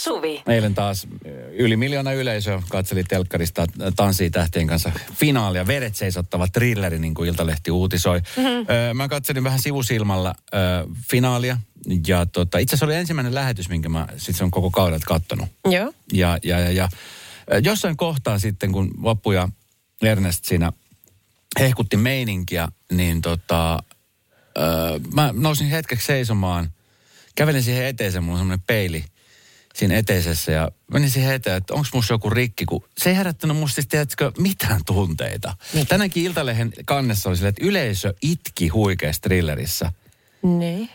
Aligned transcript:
Suvi. 0.00 0.42
Eilen 0.46 0.74
taas 0.74 1.06
yli 1.52 1.76
miljoona 1.76 2.12
yleisö 2.12 2.60
katseli 2.68 3.04
telkkarista 3.04 3.66
Tanssii 3.96 4.30
tähtien 4.30 4.66
kanssa 4.66 4.92
finaalia. 5.14 5.66
Veret 5.66 5.96
seisottava 5.96 6.48
thrilleri, 6.48 6.98
niin 6.98 7.14
kuin 7.14 7.28
Iltalehti 7.28 7.70
uutisoi. 7.70 8.20
Mm-hmm. 8.36 8.96
Mä 8.96 9.08
katselin 9.08 9.44
vähän 9.44 9.58
sivusilmalla 9.58 10.28
äh, 10.28 10.60
finaalia. 11.10 11.56
Ja 12.06 12.26
tota, 12.26 12.58
itse 12.58 12.74
asiassa 12.74 12.86
oli 12.86 12.94
ensimmäinen 12.94 13.34
lähetys, 13.34 13.68
minkä 13.68 13.88
mä 13.88 14.06
sit 14.16 14.36
sen 14.36 14.50
koko 14.50 14.70
kaudelta 14.70 15.06
kattonut. 15.06 15.48
Joo. 15.64 15.92
Ja, 16.12 16.38
ja, 16.44 16.58
ja, 16.60 16.70
ja 16.70 16.88
jossain 17.62 17.96
kohtaa 17.96 18.38
sitten, 18.38 18.72
kun 18.72 18.90
Vappu 19.02 19.32
ja 19.32 19.48
Ernest 20.02 20.44
siinä 20.44 20.72
hehkutti 21.60 21.96
meininkiä, 21.96 22.68
niin 22.92 23.22
tota, 23.22 23.82
öö, 24.58 24.98
mä 25.14 25.34
nousin 25.36 25.68
hetkeksi 25.68 26.06
seisomaan. 26.06 26.70
Kävelin 27.34 27.62
siihen 27.62 27.86
eteeseen, 27.86 28.24
mulla 28.24 28.38
on 28.38 28.40
semmoinen 28.40 28.64
peili 28.66 29.04
siinä 29.74 29.98
eteisessä 29.98 30.52
ja 30.52 30.70
menin 30.92 31.10
siihen 31.10 31.34
eteen, 31.34 31.56
että 31.56 31.74
onko 31.74 31.88
musta 31.94 32.14
joku 32.14 32.30
rikki, 32.30 32.64
kun 32.64 32.84
se 32.98 33.10
ei 33.10 33.16
herättänyt 33.16 33.56
musta 33.56 33.74
siis, 33.74 33.88
tiedätkö, 33.88 34.32
mitään 34.38 34.80
tunteita. 34.86 35.56
Niin. 35.74 35.86
Tänäkin 35.86 36.24
Iltalehen 36.24 36.72
kannessa 36.84 37.28
oli 37.28 37.36
silleen, 37.36 37.54
että 37.56 37.64
yleisö 37.64 38.14
itki 38.22 38.68
huikeassa 38.68 39.22
thrillerissä. 39.22 39.92
Niin. 40.42 40.90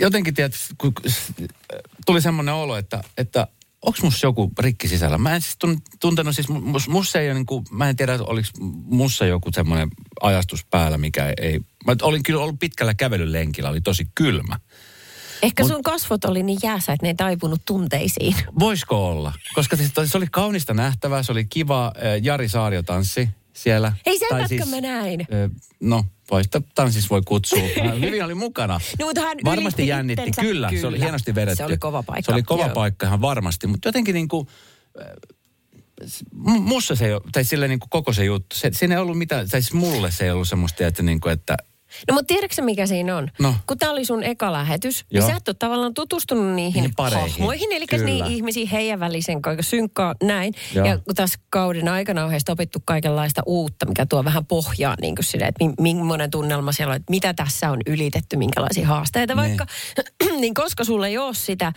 Jotenkin, 0.00 0.34
tiedät, 0.34 0.54
kun 0.78 0.92
tuli 2.06 2.20
semmoinen 2.20 2.54
olo, 2.54 2.76
että, 2.76 3.04
että 3.18 3.46
onko 3.82 3.98
musta 4.02 4.26
joku 4.26 4.52
rikki 4.58 4.88
sisällä? 4.88 5.18
Mä 5.18 5.34
en 5.34 5.42
siis 5.42 5.56
tuntenut, 6.00 6.34
siis 6.34 6.48
mus, 6.48 6.88
musta 6.88 7.20
ei 7.20 7.28
ole 7.28 7.34
niin 7.34 7.46
kuin, 7.46 7.64
mä 7.70 7.88
en 7.88 7.96
tiedä, 7.96 8.18
oliko 8.20 8.48
musta 8.84 9.26
joku 9.26 9.50
semmoinen 9.52 9.88
ajastus 10.20 10.64
päällä, 10.70 10.98
mikä 10.98 11.34
ei, 11.42 11.60
mä 11.86 11.96
olin 12.02 12.22
kyllä 12.22 12.42
ollut 12.42 12.58
pitkällä 12.60 12.94
kävelylenkillä, 12.94 13.68
oli 13.68 13.80
tosi 13.80 14.08
kylmä. 14.14 14.58
Ehkä 15.44 15.62
Mut, 15.62 15.72
sun 15.72 15.82
kasvot 15.82 16.24
oli 16.24 16.42
niin 16.42 16.58
jäässä, 16.62 16.92
että 16.92 17.06
ne 17.06 17.10
ei 17.10 17.14
taipunut 17.14 17.60
tunteisiin. 17.66 18.36
Voisiko 18.58 19.08
olla? 19.08 19.32
Koska 19.54 19.76
siis, 19.76 19.92
se 20.04 20.18
oli 20.18 20.26
kaunista 20.30 20.74
nähtävää, 20.74 21.22
se 21.22 21.32
oli 21.32 21.44
kiva. 21.44 21.92
Jari 22.22 22.48
Saario 22.48 22.82
tanssi 22.82 23.28
siellä. 23.52 23.92
Ei 24.06 24.18
sen 24.18 24.48
siis, 24.48 24.70
mä 24.70 24.80
näin. 24.80 25.26
No, 25.80 26.04
voista 26.30 26.62
tanssissa 26.74 27.08
voi 27.10 27.22
kutsua. 27.24 27.58
Hyvin 28.00 28.24
oli 28.24 28.34
mukana. 28.34 28.80
No, 28.98 29.06
mutta 29.06 29.20
hän 29.20 29.38
varmasti 29.44 29.86
jännitti, 29.86 30.30
kyllä, 30.40 30.68
kyllä, 30.68 30.80
se 30.80 30.86
oli 30.86 31.00
hienosti 31.00 31.34
vedetty. 31.34 31.56
Se 31.56 31.64
oli 31.64 31.78
kova 31.78 32.02
paikka. 32.02 32.32
Se 32.32 32.32
oli 32.32 32.42
kova 32.42 32.64
Joo. 32.64 32.74
paikka 32.74 33.06
ihan 33.06 33.20
varmasti, 33.20 33.66
mutta 33.66 33.88
jotenkin 33.88 34.14
niin 34.14 34.28
kuin, 34.28 34.48
mussa 36.42 36.94
se 36.96 37.06
ei 37.06 37.12
ole, 37.12 37.22
tai 37.32 37.44
sille 37.44 37.68
niin 37.68 37.80
kuin 37.80 37.90
koko 37.90 38.12
se 38.12 38.24
juttu, 38.24 38.56
se, 38.56 38.70
siinä 38.72 38.94
ei 38.94 39.00
ollut 39.00 39.18
mitään, 39.18 39.48
tai 39.48 39.62
siis 39.62 39.72
mulle 39.72 40.10
se 40.10 40.24
ei 40.24 40.30
ollut 40.30 40.48
semmoista, 40.48 40.86
että, 40.86 41.02
niin 41.02 41.20
kuin, 41.20 41.32
että 41.32 41.56
No 42.08 42.14
mutta 42.14 42.34
tiedätkö 42.34 42.62
mikä 42.62 42.86
siinä 42.86 43.16
on? 43.16 43.30
No. 43.38 43.54
Kun 43.66 43.78
tämä 43.78 43.92
oli 43.92 44.04
sun 44.04 44.22
eka 44.22 44.52
lähetys, 44.52 45.04
niin 45.10 45.18
Joo. 45.18 45.26
niin 45.26 45.34
sä 45.34 45.36
et 45.36 45.48
ole 45.48 45.56
tavallaan 45.58 45.94
tutustunut 45.94 46.54
niihin 46.54 46.82
niin 46.82 47.12
hahmoihin, 47.12 47.72
eli 47.72 47.84
niin 48.04 48.26
ihmisiin 48.26 48.68
heidän 48.68 49.00
välisen 49.00 49.42
kaiken 49.42 49.64
synkkaa 49.64 50.14
näin. 50.22 50.54
Joo. 50.74 50.86
Ja 50.86 50.98
kun 50.98 51.14
tässä 51.14 51.38
kauden 51.50 51.88
aikana 51.88 52.24
on 52.24 52.30
heistä 52.30 52.52
opittu 52.52 52.78
kaikenlaista 52.84 53.42
uutta, 53.46 53.86
mikä 53.86 54.06
tuo 54.06 54.24
vähän 54.24 54.46
pohjaa 54.46 54.96
niin 55.00 55.14
kuin 55.14 55.24
sinne, 55.24 55.46
että 55.46 55.64
millainen 55.82 56.30
tunnelma 56.30 56.72
siellä 56.72 56.90
on, 56.90 56.96
että 56.96 57.10
mitä 57.10 57.34
tässä 57.34 57.70
on 57.70 57.80
ylitetty, 57.86 58.36
minkälaisia 58.36 58.86
haasteita 58.86 59.34
niin. 59.34 59.42
vaikka. 59.42 59.66
niin 60.40 60.54
koska 60.54 60.84
sulle 60.84 61.06
ei 61.08 61.18
ole 61.18 61.34
sitä, 61.34 61.72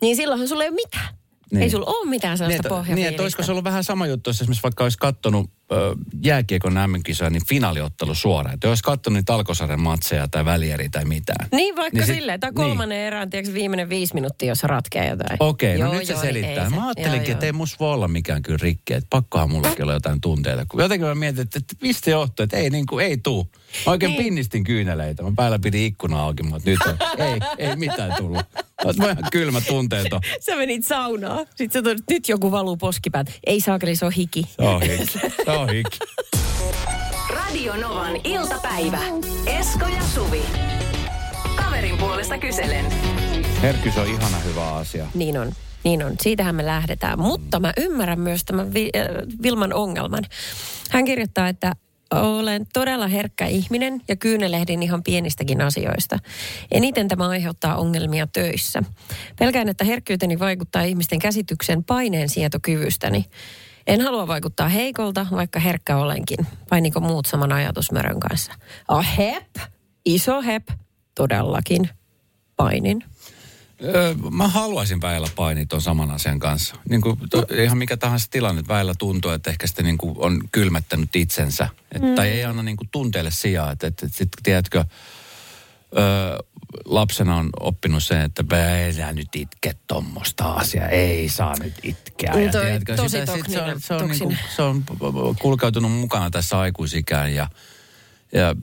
niin 0.00 0.16
silloinhan 0.16 0.48
sulle 0.48 0.64
ei 0.64 0.70
ole 0.70 0.74
mitään. 0.74 1.17
Niin. 1.52 1.62
Ei 1.62 1.70
sulla 1.70 1.86
ole 1.86 2.10
mitään 2.10 2.38
sellaista 2.38 2.62
niin, 2.62 2.68
pohjafiilistä. 2.68 2.94
Niin, 2.94 3.08
että 3.08 3.22
olisiko 3.22 3.42
se 3.42 3.50
ollut 3.50 3.64
vähän 3.64 3.84
sama 3.84 4.06
juttu, 4.06 4.30
jos 4.30 4.40
esimerkiksi 4.40 4.62
vaikka 4.62 4.84
olisi 4.84 4.98
kattonut 4.98 5.50
ö, 5.72 5.94
jääkiekon 6.22 6.74
MM-kisoja, 6.74 7.30
niin 7.30 7.46
finaaliottelu 7.48 8.14
suoraan. 8.14 8.54
Että 8.54 8.68
olisi 8.68 8.82
kattonut 8.82 9.14
niitä 9.14 9.34
alkosarjan 9.34 9.80
matseja 9.80 10.28
tai 10.28 10.44
välieri 10.44 10.88
tai 10.88 11.04
mitään. 11.04 11.48
Niin 11.52 11.76
vaikka 11.76 11.98
niin 11.98 12.06
silleen, 12.06 12.40
tai 12.40 12.52
kolmannen 12.52 12.98
niin. 12.98 13.06
erään, 13.06 13.30
tiedätkö, 13.30 13.54
viimeinen 13.54 13.88
viisi 13.88 14.14
minuuttia, 14.14 14.48
jos 14.48 14.62
ratkeaa 14.62 15.06
jotain. 15.06 15.36
Okei, 15.40 15.76
okay, 15.76 15.88
no 15.88 15.94
nyt 15.94 16.08
joo, 16.08 16.18
se 16.18 16.26
selittää. 16.26 16.68
Niin 16.68 16.74
mä 16.74 16.86
ajattelinkin, 16.86 17.32
että 17.32 17.46
ei 17.46 17.52
musta 17.52 17.76
voi 17.80 17.94
olla 17.94 18.08
mikään 18.08 18.42
kyllä 18.42 18.58
rikki, 18.62 18.94
että 18.94 19.06
pakkohan 19.10 19.50
mullakin 19.50 19.82
olla 19.82 19.92
jotain 19.92 20.20
tunteita. 20.20 20.66
Jotenkin 20.74 21.08
mä 21.08 21.14
mietin, 21.14 21.42
että, 21.42 21.58
että 21.58 21.74
mistä 21.82 22.10
johtuu, 22.10 22.44
että 22.44 22.56
ei, 22.56 22.70
niin 22.70 22.86
kuin, 22.86 23.06
ei 23.06 23.16
tuu. 23.16 23.48
Mä 23.86 23.92
oikein 23.92 24.10
niin. 24.10 24.24
pinnistin 24.24 24.64
kyyneleitä. 24.64 25.22
Mä 25.22 25.32
päällä 25.36 25.58
piti 25.58 25.86
ikkuna 25.86 26.22
auki, 26.22 26.42
mutta 26.42 26.70
nyt 26.70 26.80
on, 26.88 26.96
ei, 27.18 27.40
ei 27.58 27.76
mitään 27.76 28.14
tullut. 28.18 28.46
Oot 28.84 28.96
ihan 28.96 29.16
kylmä 29.32 29.60
tunteeton. 29.60 30.20
Sä 30.40 30.56
menit 30.56 30.84
saunaan. 30.84 31.46
Sitten 31.54 31.70
sä 31.72 31.82
tulit, 31.82 32.10
nyt 32.10 32.28
joku 32.28 32.50
valuu 32.50 32.76
poskipäät. 32.76 33.26
Ei 33.46 33.60
saakeli, 33.60 33.96
se 33.96 34.06
on 34.06 34.12
hiki. 34.12 34.42
Se 34.56 34.62
on 34.62 34.82
hiki. 34.82 35.06
Se 35.44 35.50
on 35.50 35.68
hiki. 35.68 35.98
Radio 37.30 37.76
Novan 37.76 38.16
iltapäivä. 38.24 38.98
Esko 39.46 39.86
ja 39.86 40.02
Suvi. 40.14 40.42
Kaverin 41.56 41.98
puolesta 41.98 42.38
kyselen. 42.38 42.84
Herkys 43.62 43.98
on 43.98 44.06
ihana 44.06 44.38
hyvä 44.38 44.74
asia. 44.74 45.06
Niin 45.14 45.38
on. 45.38 45.52
Niin 45.84 46.04
on, 46.04 46.14
siitähän 46.20 46.54
me 46.54 46.66
lähdetään. 46.66 47.18
Mutta 47.20 47.60
mä 47.60 47.72
ymmärrän 47.76 48.20
myös 48.20 48.44
tämän 48.44 48.72
Vilman 49.42 49.72
ongelman. 49.72 50.24
Hän 50.90 51.04
kirjoittaa, 51.04 51.48
että 51.48 51.72
olen 52.14 52.66
todella 52.72 53.06
herkkä 53.06 53.46
ihminen 53.46 54.02
ja 54.08 54.16
kyynelehdin 54.16 54.82
ihan 54.82 55.02
pienistäkin 55.02 55.60
asioista. 55.60 56.18
Eniten 56.70 57.08
tämä 57.08 57.28
aiheuttaa 57.28 57.76
ongelmia 57.76 58.26
töissä. 58.26 58.82
Pelkään, 59.38 59.68
että 59.68 59.84
herkkyyteni 59.84 60.38
vaikuttaa 60.38 60.82
ihmisten 60.82 61.18
käsityksen 61.18 61.84
paineen 61.84 62.28
sietokyvystäni. 62.28 63.24
En 63.86 64.00
halua 64.00 64.26
vaikuttaa 64.26 64.68
heikolta, 64.68 65.26
vaikka 65.30 65.60
herkkä 65.60 65.96
olenkin. 65.96 66.46
Painiko 66.68 67.00
muut 67.00 67.26
saman 67.26 67.52
ajatusmörön 67.52 68.20
kanssa? 68.20 68.52
Ah, 68.88 69.16
hep! 69.18 69.56
Iso 70.04 70.42
hep! 70.42 70.68
Todellakin. 71.14 71.88
Painin. 72.56 73.04
Öö, 73.84 74.14
mä 74.30 74.48
haluaisin 74.48 75.00
väillä 75.00 75.28
painia 75.36 75.66
tuon 75.66 75.82
saman 75.82 76.10
asian 76.10 76.38
kanssa. 76.38 76.76
Niin 76.88 77.00
kuin, 77.00 77.18
to, 77.30 77.46
ihan 77.62 77.78
mikä 77.78 77.96
tahansa 77.96 78.26
tilanne, 78.30 78.60
että 78.60 78.74
väillä 78.74 78.94
tuntuu, 78.98 79.30
että 79.30 79.50
ehkä 79.50 79.66
sitten 79.66 79.84
niin 79.84 79.98
kuin 79.98 80.14
on 80.18 80.40
kylmättänyt 80.52 81.16
itsensä. 81.16 81.68
Et, 81.92 82.02
mm. 82.02 82.14
Tai 82.14 82.28
ei 82.28 82.44
anna 82.44 82.62
niin 82.62 82.76
kuin 82.76 82.88
tunteelle 82.92 83.30
sijaa. 83.30 83.72
Että 83.72 83.86
et, 83.86 84.02
et, 84.02 84.14
sit, 84.14 84.28
tiedätkö, 84.42 84.84
öö, 85.98 86.38
lapsena 86.84 87.36
on 87.36 87.50
oppinut 87.60 88.04
sen, 88.04 88.20
että 88.20 88.44
älä 88.52 89.12
nyt 89.12 89.36
itke 89.36 89.74
tuommoista 89.86 90.52
asiaa, 90.52 90.88
ei 90.88 91.28
saa 91.28 91.54
nyt 91.62 91.74
itkeä. 91.82 92.32
Ja, 92.34 92.52
toi, 92.52 92.64
tiedätkö, 92.64 92.96
tosi 92.96 93.18
sitä, 93.20 93.36
sit 93.36 93.50
se, 93.50 93.62
on, 93.62 93.80
se, 93.80 93.94
on, 93.94 94.08
niin 94.08 94.18
kuin, 94.18 94.38
se 94.56 94.62
on 94.62 94.84
kulkeutunut 95.40 95.92
mukana 95.92 96.30
tässä 96.30 96.58
aikuisikään 96.58 97.34
ja, 97.34 97.48
ja 98.32 98.54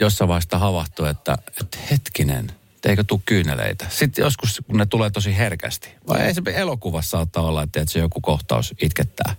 jossain 0.00 0.28
vaiheessa 0.28 0.58
havahtuu, 0.58 1.06
että, 1.06 1.38
että 1.60 1.78
hetkinen– 1.90 2.52
eikö 2.90 3.04
tule 3.06 3.20
kyyneleitä. 3.26 3.86
Sitten 3.88 4.22
joskus, 4.22 4.62
kun 4.66 4.78
ne 4.78 4.86
tulee 4.86 5.10
tosi 5.10 5.36
herkästi. 5.36 5.88
Vai 6.08 6.20
ei 6.20 6.34
se 6.34 6.42
elokuvassa 6.54 7.10
saattaa 7.10 7.42
olla, 7.42 7.62
että 7.62 7.84
se 7.86 7.98
joku 7.98 8.20
kohtaus 8.20 8.74
itkettää. 8.82 9.36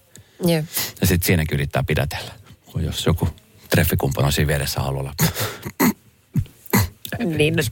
Yeah. 0.48 0.66
Ja 1.02 1.08
sitten 1.08 1.26
siinäkin 1.28 1.56
yrittää 1.56 1.84
pidätellä. 1.84 2.32
Kun 2.66 2.84
jos 2.84 3.06
joku 3.06 3.30
treffikumppani 3.70 4.26
on 4.26 4.32
siinä 4.32 4.48
vieressä 4.48 4.80
halulla. 4.82 5.14
niin, 7.26 7.56
no, 7.56 7.64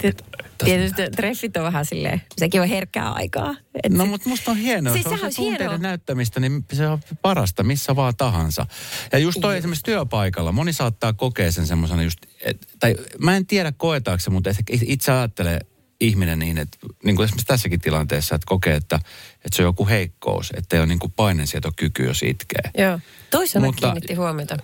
tietysti 0.66 1.02
treffit 1.16 1.58
on 1.58 1.64
vähän 1.64 1.86
silleen, 1.86 2.22
sekin 2.38 2.62
on 2.62 2.68
herkkää 2.68 3.12
aikaa. 3.12 3.56
Et 3.84 3.92
no, 3.92 4.06
mutta 4.06 4.30
musta 4.30 4.52
on 4.52 4.58
hienoa. 4.58 4.94
Siis 4.94 5.04
se 5.04 5.10
on 5.10 5.18
se 5.18 5.30
tunteiden 5.36 5.70
hienoa. 5.70 5.78
näyttämistä, 5.78 6.40
niin 6.40 6.66
se 6.74 6.88
on 6.88 7.00
parasta 7.22 7.64
missä 7.64 7.96
vaan 7.96 8.14
tahansa. 8.18 8.66
Ja 9.12 9.20
just 9.20 9.42
toi 9.42 9.58
esimerkiksi 9.58 9.84
työpaikalla, 9.84 10.52
moni 10.52 10.74
saattaa 10.74 11.14
kokea 11.14 11.52
sen 11.52 11.68
semmoisena 11.68 12.04
just, 12.04 12.20
et, 12.42 12.68
tai 12.80 12.96
mä 13.20 13.36
en 13.36 13.46
tiedä 13.46 13.72
koetaanko 13.72 14.20
se, 14.20 14.30
mutta 14.30 14.50
itse 14.70 15.12
ajattelee 15.12 15.60
ihminen 16.00 16.40
niin, 16.40 16.58
että 16.58 16.78
niin 17.04 17.16
kuin 17.16 17.24
esimerkiksi 17.24 17.48
tässäkin 17.48 17.82
tilanteessa, 17.82 18.36
että 18.36 18.46
kokee, 18.48 18.76
että, 18.76 18.96
että 19.36 19.56
se 19.56 19.62
on 19.62 19.68
joku 19.68 19.88
heikkous, 19.88 20.54
että 20.58 20.76
ei 20.76 20.80
ole 20.80 20.88
niin 20.88 21.00
kuin 21.00 21.12
painensietokyky, 21.12 22.04
jos 22.04 22.24
itkee. 22.24 22.72
Joo, 22.78 23.00
toisena 23.32 23.66
Mutta 23.66 23.88
kiinnitti 23.88 24.14
huomiota. 24.14 24.58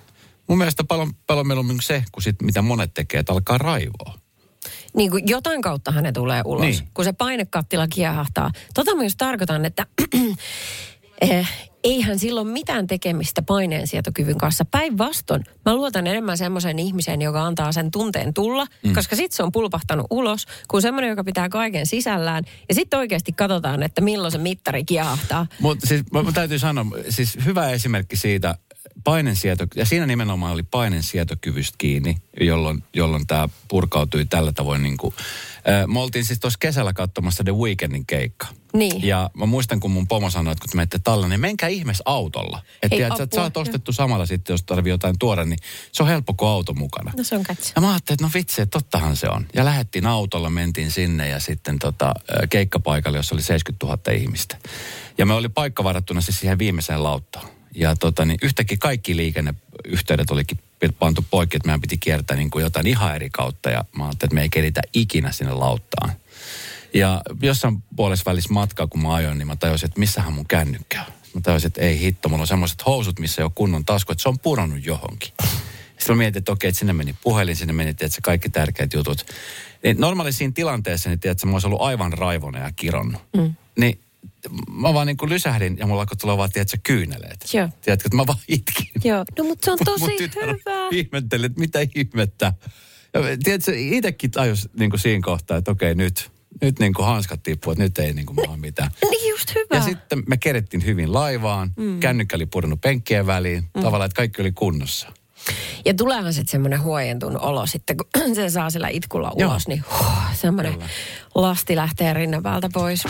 Mun 0.47 0.57
mielestä 0.57 0.83
paljon, 0.83 1.13
paljon 1.27 1.57
on 1.57 1.77
se, 1.81 2.03
kun 2.11 2.23
sit, 2.23 2.41
mitä 2.41 2.61
monet 2.61 2.93
tekee, 2.93 3.19
että 3.19 3.33
alkaa 3.33 3.57
raivoa. 3.57 4.19
Niin 4.95 5.11
kuin 5.11 5.23
jotain 5.27 5.61
kautta 5.61 5.91
ne 6.01 6.11
tulee 6.11 6.41
ulos, 6.45 6.61
niin. 6.61 6.89
kun 6.93 7.05
se 7.05 7.13
painekattila 7.13 7.87
kiehahtaa. 7.87 8.51
Tota 8.73 8.95
myös 8.95 9.15
tarkoitan, 9.17 9.65
että 9.65 9.85
eh, 11.21 11.47
eihän 11.83 12.19
silloin 12.19 12.47
mitään 12.47 12.87
tekemistä 12.87 13.41
paineensietokyvyn 13.41 14.37
kanssa. 14.37 14.65
Päinvastoin, 14.65 15.43
mä 15.65 15.75
luotan 15.75 16.07
enemmän 16.07 16.37
semmoisen 16.37 16.79
ihmiseen, 16.79 17.21
joka 17.21 17.43
antaa 17.43 17.71
sen 17.71 17.91
tunteen 17.91 18.33
tulla, 18.33 18.65
mm. 18.83 18.93
koska 18.93 19.15
sitten 19.15 19.37
se 19.37 19.43
on 19.43 19.51
pulpahtanut 19.51 20.07
ulos, 20.09 20.47
kuin 20.67 20.81
semmoinen, 20.81 21.09
joka 21.09 21.23
pitää 21.23 21.49
kaiken 21.49 21.85
sisällään. 21.85 22.43
Ja 22.69 22.75
sitten 22.75 22.99
oikeasti 22.99 23.31
katsotaan, 23.31 23.83
että 23.83 24.01
milloin 24.01 24.31
se 24.31 24.37
mittari 24.37 24.83
kiehahtaa. 24.83 25.47
Mutta 25.59 25.87
siis 25.87 26.01
mä, 26.11 26.23
mä 26.23 26.31
täytyy 26.31 26.59
sanoa, 26.59 26.85
siis 27.09 27.37
hyvä 27.45 27.69
esimerkki 27.69 28.15
siitä, 28.15 28.55
painensieto, 29.03 29.67
ja 29.75 29.85
siinä 29.85 30.05
nimenomaan 30.05 30.53
oli 30.53 30.63
painensietokyvystä 30.63 31.75
kiinni, 31.77 32.17
jolloin, 32.41 32.83
jolloin 32.93 33.27
tämä 33.27 33.49
purkautui 33.67 34.25
tällä 34.25 34.51
tavoin. 34.53 34.83
Niin 34.83 34.97
kuin, 34.97 35.13
me 35.87 35.99
oltiin 35.99 36.25
siis 36.25 36.39
tuossa 36.39 36.59
kesällä 36.59 36.93
katsomassa 36.93 37.43
The 37.43 37.55
Weekendin 37.55 38.05
keikka. 38.05 38.47
Niin. 38.73 39.07
Ja 39.07 39.29
mä 39.33 39.45
muistan, 39.45 39.79
kun 39.79 39.91
mun 39.91 40.07
pomo 40.07 40.29
sanoi, 40.29 40.51
että 40.51 40.61
kun 40.61 40.69
te 40.69 40.75
menette 40.75 40.99
talleen, 40.99 41.29
niin 41.29 41.39
menkää 41.39 41.69
ihmeessä 41.69 42.03
autolla. 42.05 42.61
Että 42.83 42.95
tiedät, 42.97 43.17
sä, 43.17 43.27
sä 43.35 43.41
oot 43.41 43.57
ostettu 43.57 43.91
samalla 43.91 44.25
sitten, 44.25 44.53
jos 44.53 44.63
tarvii 44.63 44.89
jotain 44.89 45.19
tuoda, 45.19 45.45
niin 45.45 45.59
se 45.91 46.03
on 46.03 46.09
helppo, 46.09 46.33
kun 46.33 46.47
auto 46.47 46.73
mukana. 46.73 47.13
No 47.17 47.23
se 47.23 47.35
on 47.35 47.43
katso. 47.43 47.71
Ja 47.75 47.81
mä 47.81 47.91
ajattelin, 47.91 48.15
että 48.15 48.25
no 48.25 48.31
vitsi, 48.33 48.61
että 48.61 48.79
tottahan 48.79 49.15
se 49.15 49.27
on. 49.29 49.47
Ja 49.53 49.65
lähdettiin 49.65 50.05
autolla, 50.05 50.49
mentiin 50.49 50.91
sinne 50.91 51.29
ja 51.29 51.39
sitten 51.39 51.79
tota, 51.79 52.13
keikkapaikalle, 52.49 53.17
jossa 53.17 53.35
oli 53.35 53.41
70 53.41 53.85
000 53.85 54.21
ihmistä. 54.21 54.57
Ja 55.17 55.25
me 55.25 55.33
oli 55.33 55.49
paikka 55.49 55.83
varattuna 55.83 56.21
siis 56.21 56.39
siihen 56.39 56.59
viimeiseen 56.59 57.03
lauttaan. 57.03 57.47
Ja 57.75 57.95
tota, 57.95 58.25
niin 58.25 58.39
yhtäkkiä 58.41 58.77
kaikki 58.79 59.15
liikenneyhteydet 59.15 60.31
olikin 60.31 60.59
pantu 60.99 61.25
poikki, 61.31 61.57
että 61.57 61.67
meidän 61.67 61.81
piti 61.81 61.97
kiertää 61.97 62.37
niin 62.37 62.49
kuin 62.49 62.63
jotain 62.63 62.87
ihan 62.87 63.15
eri 63.15 63.29
kautta. 63.29 63.69
Ja 63.69 63.85
mä 63.97 64.03
ajattelin, 64.03 64.27
että 64.27 64.35
me 64.35 64.41
ei 64.41 64.49
keritä 64.49 64.81
ikinä 64.93 65.31
sinne 65.31 65.53
lauttaan. 65.53 66.11
Ja 66.93 67.21
jossain 67.41 67.83
puolessa 67.95 68.31
välissä 68.31 68.53
matkaa, 68.53 68.87
kun 68.87 69.01
mä 69.01 69.13
ajoin, 69.13 69.37
niin 69.37 69.47
mä 69.47 69.55
tajusin, 69.55 69.87
että 69.87 69.99
missähän 69.99 70.33
mun 70.33 70.47
kännykkä 70.47 71.01
on. 71.01 71.13
Mä 71.33 71.41
tajusin, 71.41 71.67
että 71.67 71.81
ei 71.81 71.99
hitto, 71.99 72.29
mulla 72.29 72.41
on 72.41 72.47
semmoiset 72.47 72.85
housut, 72.85 73.19
missä 73.19 73.41
ei 73.41 73.43
ole 73.43 73.51
kunnon 73.55 73.85
tasku, 73.85 74.11
että 74.11 74.21
se 74.21 74.29
on 74.29 74.39
pudonnut 74.39 74.85
johonkin. 74.85 75.33
Sitten 75.97 76.15
mä 76.15 76.15
mietin, 76.15 76.39
että 76.39 76.51
okei, 76.51 76.67
että 76.67 76.79
sinne 76.79 76.93
meni 76.93 77.15
puhelin, 77.23 77.55
sinne 77.55 77.73
meni, 77.73 77.89
että 77.89 78.07
se 78.07 78.21
kaikki 78.21 78.49
tärkeät 78.49 78.93
jutut. 78.93 79.25
Niin 79.83 79.97
normaali 79.99 80.33
siinä 80.33 80.53
tilanteessa, 80.55 81.09
niin 81.09 81.19
tiedätkö, 81.19 81.47
mä 81.47 81.53
olisin 81.53 81.67
ollut 81.67 81.81
aivan 81.81 82.13
raivona 82.13 82.59
ja 82.59 82.71
kironnut. 82.71 83.21
Mm. 83.37 83.55
Niin 83.79 83.99
mä 84.69 84.93
vaan 84.93 85.07
niin 85.07 85.17
kuin 85.17 85.29
lysähdin 85.29 85.77
ja 85.77 85.87
mulla 85.87 86.01
alkoi 86.01 86.17
tulla 86.17 86.37
vaan, 86.37 86.49
tiedätkö, 86.49 86.77
kyyneleet. 86.83 87.53
Joo. 87.53 87.69
Tiedätkö, 87.81 88.07
että 88.07 88.15
mä 88.15 88.27
vaan 88.27 88.39
itkin. 88.47 88.87
Joo, 89.03 89.25
no 89.37 89.43
mutta 89.43 89.65
se 89.65 89.71
on 89.71 89.77
tosi 89.99 90.17
hyvä. 90.35 90.87
Ihmetteli, 90.91 91.45
että 91.45 91.59
mitä 91.59 91.79
ihmettä. 91.95 92.53
Ja 93.13 93.21
tiedätkö, 93.43 93.73
itsekin 93.75 94.31
tajus 94.31 94.69
niin 94.79 94.89
kuin 94.89 94.99
siinä 94.99 95.21
kohtaa, 95.25 95.57
että 95.57 95.71
okei 95.71 95.95
nyt, 95.95 96.31
nyt 96.61 96.79
niin 96.79 96.93
kuin 96.93 97.05
hanskat 97.05 97.43
tippuu, 97.43 97.71
että 97.71 97.83
nyt 97.83 97.99
ei 97.99 98.13
niin 98.13 98.25
kuin 98.25 98.47
maa 98.47 98.57
mitään. 98.57 98.91
Niin 99.11 99.29
just 99.29 99.55
hyvä. 99.55 99.75
Ja 99.75 99.81
sitten 99.81 100.23
me 100.27 100.37
kerettiin 100.37 100.85
hyvin 100.85 101.13
laivaan, 101.13 101.71
mm. 101.77 101.99
kännykkä 101.99 102.35
oli 102.35 102.45
pudonnut 102.45 102.81
penkkien 102.81 103.27
väliin, 103.27 103.63
mm. 103.75 103.81
tavallaan, 103.81 104.05
että 104.05 104.15
kaikki 104.15 104.41
oli 104.41 104.51
kunnossa. 104.51 105.11
Ja 105.85 105.93
tuleehan 105.93 106.33
sitten 106.33 106.51
semmoinen 106.51 106.81
huojentunut 106.81 107.41
olo 107.41 107.67
sitten, 107.67 107.97
kun 107.97 108.05
se 108.35 108.49
saa 108.49 108.69
sillä 108.69 108.87
itkulla 108.87 109.31
Joo. 109.35 109.49
ulos, 109.49 109.67
niin 109.67 109.83
huh, 109.99 110.07
semmoinen 110.33 110.73
Kyllä. 110.73 110.87
lasti 111.35 111.75
lähtee 111.75 112.13
rinnan 112.13 112.43
päältä 112.43 112.69
pois. 112.73 113.03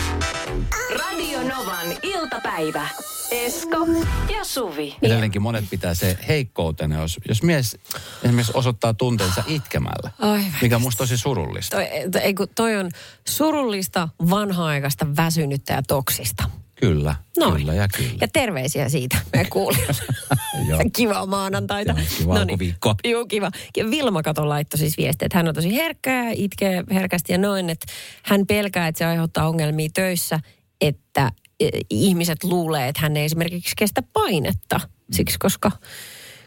Radio 0.98 1.42
Novan 1.42 1.96
iltapäivä. 2.02 2.88
Esko 3.30 3.86
ja 4.32 4.44
Suvi. 4.44 4.96
Edelleenkin 5.02 5.42
monet 5.42 5.64
pitää 5.70 5.94
se 5.94 6.18
heikkoutena, 6.28 7.00
jos, 7.00 7.16
jos 7.28 7.42
mies 7.42 7.78
esimerkiksi 8.22 8.52
osoittaa 8.54 8.94
tunteensa 8.94 9.44
itkemällä, 9.46 10.10
Ai, 10.18 10.44
mikä 10.62 10.76
on 10.76 10.82
musta 10.82 10.98
tosi 10.98 11.16
surullista. 11.16 11.76
Toi, 11.76 12.20
ei, 12.22 12.34
kun 12.34 12.46
toi 12.54 12.76
on 12.76 12.90
surullista, 13.28 14.08
vanha-aikaista, 14.30 15.06
väsynyttä 15.16 15.72
ja 15.72 15.82
toksista. 15.88 16.44
Kyllä, 16.80 17.14
Noin. 17.38 17.56
kyllä 17.56 17.74
ja 17.74 17.88
kyllä. 17.96 18.10
Ja 18.20 18.28
terveisiä 18.28 18.88
siitä 18.88 19.16
kuulijoille. 19.50 19.94
Joo. 20.68 20.80
Kivaa 20.96 21.26
maanantaita. 21.26 21.92
Joo, 21.92 22.06
kivaa 22.18 22.40
alkuviikkoa. 22.40 22.94
Joo, 23.04 23.26
kiva. 23.26 23.50
Ja 23.76 23.90
Vilma 23.90 24.22
kato 24.22 24.48
laittoi 24.48 24.78
siis 24.78 24.96
viestiä, 24.96 25.26
että 25.26 25.38
hän 25.38 25.48
on 25.48 25.54
tosi 25.54 25.74
herkkä 25.74 26.24
ja 26.24 26.32
itkee 26.36 26.84
herkästi 26.92 27.32
ja 27.32 27.38
noin, 27.38 27.70
että 27.70 27.86
hän 28.22 28.46
pelkää, 28.46 28.88
että 28.88 28.98
se 28.98 29.04
aiheuttaa 29.04 29.48
ongelmia 29.48 29.88
töissä, 29.94 30.40
että 30.80 31.30
e, 31.60 31.68
ihmiset 31.90 32.44
luulee, 32.44 32.88
että 32.88 33.02
hän 33.02 33.16
ei 33.16 33.24
esimerkiksi 33.24 33.72
kestä 33.76 34.02
painetta. 34.12 34.80
Siksi, 35.12 35.38
koska 35.38 35.70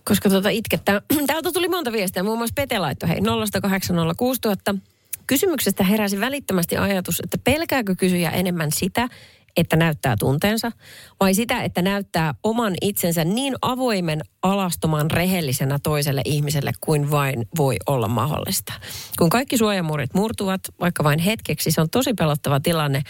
koska 0.05 0.29
tuota 0.29 0.49
itkettää. 0.49 1.01
Täältä 1.27 1.51
tuli 1.51 1.67
monta 1.67 1.91
viestiä. 1.91 2.23
Muun 2.23 2.37
muassa 2.37 2.53
Pete 2.55 2.79
laittoi, 2.79 3.09
hei 3.09 3.19
0806000. 4.75 4.79
Kysymyksestä 5.27 5.83
heräsi 5.83 6.19
välittömästi 6.19 6.77
ajatus, 6.77 7.19
että 7.19 7.37
pelkääkö 7.43 7.95
kysyjä 7.95 8.29
enemmän 8.29 8.69
sitä, 8.71 9.09
että 9.57 9.75
näyttää 9.75 10.15
tunteensa, 10.19 10.71
vai 11.19 11.33
sitä, 11.33 11.63
että 11.63 11.81
näyttää 11.81 12.33
oman 12.43 12.73
itsensä 12.81 13.23
niin 13.23 13.55
avoimen, 13.61 14.21
alastoman, 14.41 15.11
rehellisenä 15.11 15.79
toiselle 15.83 16.21
ihmiselle 16.25 16.71
kuin 16.81 17.11
vain 17.11 17.47
voi 17.57 17.75
olla 17.85 18.07
mahdollista. 18.07 18.73
Kun 19.17 19.29
kaikki 19.29 19.57
suojamuurit 19.57 20.13
murtuvat, 20.13 20.61
vaikka 20.79 21.03
vain 21.03 21.19
hetkeksi, 21.19 21.71
se 21.71 21.81
on 21.81 21.89
tosi 21.89 22.13
pelottava 22.13 22.59
tilanne 22.59 23.01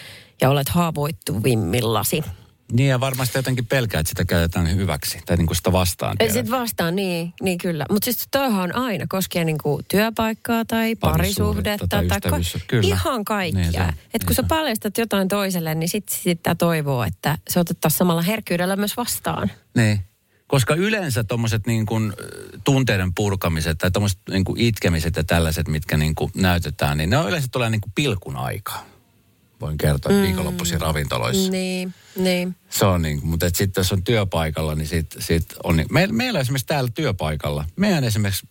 ja 0.41 0.49
olet 0.49 0.69
haavoittuvimmillasi. 0.69 2.23
Niin 2.71 2.89
ja 2.89 2.99
varmasti 2.99 3.37
jotenkin 3.37 3.65
pelkää, 3.65 3.99
että 3.99 4.09
sitä 4.09 4.25
käytetään 4.25 4.75
hyväksi 4.75 5.19
tai 5.25 5.37
niin 5.37 5.47
kuin 5.47 5.57
sitä 5.57 5.71
vastaan. 5.71 6.17
Sitten 6.23 6.51
vastaan, 6.51 6.95
niin, 6.95 7.33
niin 7.41 7.57
kyllä. 7.57 7.85
Mutta 7.89 8.05
siis 8.05 8.27
toihan 8.31 8.61
on 8.63 8.75
aina, 8.75 9.05
koskee 9.09 9.43
niinku 9.43 9.81
työpaikkaa 9.87 10.65
tai 10.65 10.95
Parisuhdetta 10.95 11.87
tai 11.87 12.03
ko- 12.03 12.13
ystävyys- 12.13 12.63
kyllä. 12.67 12.87
Ihan 12.87 13.25
kaikkia. 13.25 13.61
Niin 13.61 13.75
että 13.75 13.93
kun 13.93 14.11
niin 14.13 14.27
sä 14.27 14.33
se 14.35 14.41
on. 14.41 14.47
paljastat 14.47 14.97
jotain 14.97 15.27
toiselle, 15.27 15.75
niin 15.75 15.89
sitten 15.89 16.17
sitä 16.19 16.55
toivoo, 16.55 17.03
että 17.03 17.37
se 17.49 17.59
otettaisiin 17.59 17.97
samalla 17.97 18.21
herkkyydellä 18.21 18.75
myös 18.75 18.97
vastaan. 18.97 19.51
Niin. 19.75 19.99
Koska 20.47 20.75
yleensä 20.75 21.23
tuommoiset 21.23 21.67
niin 21.67 21.85
kuin, 21.85 22.13
tunteiden 22.63 23.13
purkamiset 23.13 23.77
tai 23.77 23.91
tuommoiset 23.91 24.19
niin 24.29 24.43
kuin 24.43 24.59
itkemiset 24.61 25.15
ja 25.15 25.23
tällaiset, 25.23 25.67
mitkä 25.67 25.97
niin 25.97 26.15
kuin 26.15 26.31
näytetään, 26.35 26.97
niin 26.97 27.09
ne 27.09 27.17
on 27.17 27.29
yleensä 27.29 27.47
tulee 27.51 27.69
niin 27.69 27.81
kuin 27.81 27.91
pilkun 27.95 28.35
aikaa. 28.35 28.85
Voin 29.63 29.77
kertoa, 29.77 30.11
että 30.11 30.23
viikonloppuisin 30.23 30.81
ravintoloissa. 30.81 31.51
Niin, 31.51 31.93
niin. 32.15 32.55
Se 32.69 32.85
on 32.85 33.01
niin 33.01 33.19
mutta 33.23 33.49
sitten 33.53 33.81
jos 33.81 33.91
on 33.91 34.03
työpaikalla, 34.03 34.75
niin 34.75 34.87
sit, 34.87 35.15
sit 35.19 35.45
on 35.63 35.77
niin. 35.77 35.87
Me, 35.91 36.07
meillä 36.07 36.39
esimerkiksi 36.39 36.67
täällä 36.67 36.89
työpaikalla, 36.93 37.65
meidän 37.75 38.03
esimerkiksi 38.03 38.47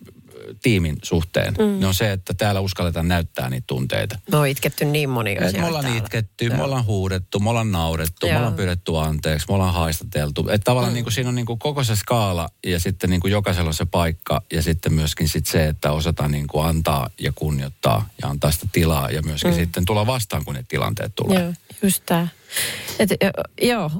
tiimin 0.63 0.97
suhteen, 1.03 1.55
mm. 1.59 1.65
niin 1.65 1.85
on 1.85 1.95
se, 1.95 2.13
että 2.13 2.35
täällä 2.35 2.61
uskalletaan 2.61 3.09
näyttää 3.09 3.51
niitä 3.51 3.65
tunteita. 3.67 4.19
Me 4.31 4.37
on 4.37 4.47
itketty 4.47 4.85
niin 4.85 5.11
moni 5.11 5.39
asia. 5.39 5.61
me 5.61 5.67
ollaan 5.67 5.97
itketty, 5.97 6.51
me 6.51 6.63
ollaan 6.63 6.87
huudettu, 6.87 7.41
me 7.41 7.51
ollaan 7.51 7.73
naurettu, 7.73 8.27
Joo. 8.27 8.33
me 8.33 8.39
ollaan 8.39 8.55
pyydetty 8.55 8.99
anteeksi, 8.99 9.47
me 9.49 9.55
ollaan 9.55 9.75
haistateltu. 9.75 10.49
Että 10.49 10.65
tavallaan 10.65 10.93
mm. 10.93 10.95
niin 10.95 11.05
kuin 11.05 11.13
siinä 11.13 11.29
on 11.29 11.35
niin 11.35 11.47
kuin 11.47 11.59
koko 11.59 11.85
se 11.85 11.97
skaala 11.97 12.49
ja 12.67 12.81
sitten 12.81 13.11
niin 13.11 13.21
kuin 13.21 13.33
jokaisella 13.33 13.69
on 13.69 13.75
se 13.75 13.85
paikka 13.85 14.43
ja 14.53 14.63
sitten 14.63 14.93
myöskin 14.93 15.29
sit 15.29 15.47
se, 15.47 15.67
että 15.67 15.93
osataan 15.93 16.31
niin 16.31 16.47
kuin 16.47 16.67
antaa 16.67 17.11
ja 17.21 17.33
kunnioittaa 17.35 18.09
ja 18.23 18.29
antaa 18.29 18.51
sitä 18.51 18.67
tilaa 18.73 19.11
ja 19.11 19.23
myöskin 19.23 19.51
mm. 19.51 19.57
sitten 19.57 19.85
tulla 19.85 20.07
vastaan, 20.07 20.45
kun 20.45 20.55
ne 20.55 20.65
tilanteet 20.69 21.13
tulee. 21.15 21.43
Joo, 21.43 21.53
just 21.83 22.03
tää. 22.07 22.29
Et, 22.99 23.11
jo- 23.11 23.69
joo, 23.69 23.91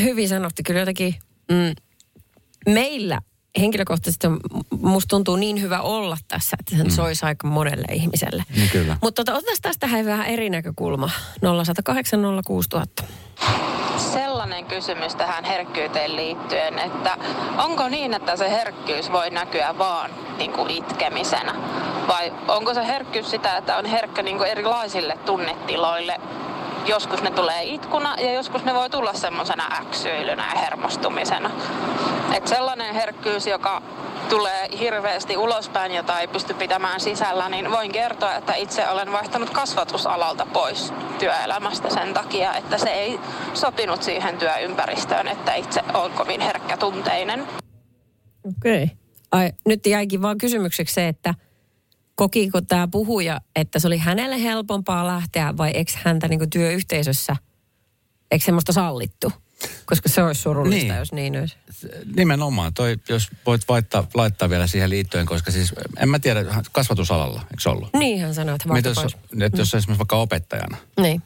hyvin 0.00 0.28
sanottu. 0.28 0.62
Kyllä 0.66 0.80
jotenkin 0.80 1.14
mm, 1.50 1.74
meillä 2.72 3.20
henkilökohtaisesti 3.60 4.26
on, 4.26 4.40
musta 4.80 5.08
tuntuu 5.08 5.36
niin 5.36 5.62
hyvä 5.62 5.80
olla 5.80 6.16
tässä, 6.28 6.56
että 6.60 6.76
sen 6.76 6.86
mm. 6.86 6.90
soisi 6.92 7.26
aika 7.26 7.46
monelle 7.46 7.94
ihmiselle. 7.94 8.44
Niin 8.56 8.70
kyllä. 8.70 8.96
Mutta 9.02 9.24
tota, 9.24 9.38
otetaan 9.38 9.56
tästä 9.62 9.86
tähän 9.86 10.04
vähän 10.04 10.26
eri 10.26 10.50
näkökulma. 10.50 11.10
0108 11.40 12.20
06000. 12.46 13.04
sellainen 14.12 14.64
kysymys 14.64 15.14
tähän 15.14 15.44
herkkyyteen 15.44 16.16
liittyen, 16.16 16.78
että 16.78 17.18
onko 17.58 17.88
niin, 17.88 18.14
että 18.14 18.36
se 18.36 18.50
herkkyys 18.50 19.12
voi 19.12 19.30
näkyä 19.30 19.74
vaan 19.78 20.10
niin 20.38 20.52
kuin 20.52 20.70
itkemisenä? 20.70 21.54
Vai 22.08 22.32
onko 22.48 22.74
se 22.74 22.86
herkkyys 22.86 23.30
sitä, 23.30 23.56
että 23.56 23.76
on 23.76 23.84
herkkä 23.84 24.22
niin 24.22 24.38
kuin 24.38 24.50
erilaisille 24.50 25.18
tunnetiloille? 25.26 26.20
Joskus 26.86 27.22
ne 27.22 27.30
tulee 27.30 27.64
itkuna 27.64 28.16
ja 28.18 28.32
joskus 28.32 28.64
ne 28.64 28.74
voi 28.74 28.90
tulla 28.90 29.14
semmoisena 29.14 29.64
äksyilynä 29.80 30.52
ja 30.54 30.60
hermostumisena. 30.60 31.50
Et 32.34 32.46
sellainen 32.46 32.94
herkkyys, 32.94 33.46
joka 33.46 33.82
tulee 34.28 34.68
hirveästi 34.78 35.36
ulospäin, 35.36 35.94
jota 35.94 36.20
ei 36.20 36.28
pysty 36.28 36.54
pitämään 36.54 37.00
sisällä, 37.00 37.48
niin 37.48 37.70
voin 37.70 37.92
kertoa, 37.92 38.34
että 38.34 38.54
itse 38.54 38.88
olen 38.88 39.12
vaihtanut 39.12 39.50
kasvatusalalta 39.50 40.46
pois 40.52 40.92
työelämästä 41.18 41.90
sen 41.90 42.14
takia, 42.14 42.54
että 42.54 42.78
se 42.78 42.88
ei 42.88 43.20
sopinut 43.54 44.02
siihen 44.02 44.38
työympäristöön, 44.38 45.28
että 45.28 45.54
itse 45.54 45.82
olen 45.94 46.12
kovin 46.12 46.40
herkkätunteinen. 46.40 47.46
Okei. 48.44 48.90
Okay. 49.32 49.50
Nyt 49.66 49.86
jäikin 49.86 50.22
vaan 50.22 50.38
kysymykseksi 50.38 50.94
se, 50.94 51.08
että 51.08 51.34
kokiko 52.16 52.60
tämä 52.60 52.88
puhuja, 52.88 53.40
että 53.56 53.78
se 53.78 53.86
oli 53.86 53.98
hänelle 53.98 54.42
helpompaa 54.42 55.06
lähteä 55.06 55.56
vai 55.56 55.70
eikö 55.70 55.92
häntä 56.04 56.28
niin 56.28 56.50
työyhteisössä, 56.50 57.36
eikö 58.30 58.44
semmoista 58.44 58.72
sallittu? 58.72 59.32
Koska 59.86 60.08
se 60.08 60.22
olisi 60.22 60.42
surullista, 60.42 60.86
Niin. 60.92 60.98
jos 60.98 61.12
niin 61.12 61.38
olisi. 61.40 61.56
Nimenomaan, 62.16 62.74
toi, 62.74 62.96
jos 63.08 63.28
voit 63.46 63.62
vaihtaa, 63.68 64.06
laittaa 64.14 64.50
vielä 64.50 64.66
siihen 64.66 64.90
liittyen, 64.90 65.26
koska 65.26 65.50
siis 65.50 65.74
en 65.98 66.08
mä 66.08 66.18
tiedä, 66.18 66.44
kasvatusalalla, 66.72 67.40
eikö 67.40 67.60
se 67.60 67.68
ollut? 67.68 67.88
Niin 67.92 68.20
hän 68.20 68.34
sanoi, 68.34 68.54
että 68.54 68.72
Mitä 68.72 68.88
jos, 68.88 68.98
pois. 68.98 69.16
että 69.42 69.60
jos 69.60 69.74
esimerkiksi 69.74 69.98
vaikka 69.98 70.16
opettajana, 70.16 70.76
Niin. 71.00 71.22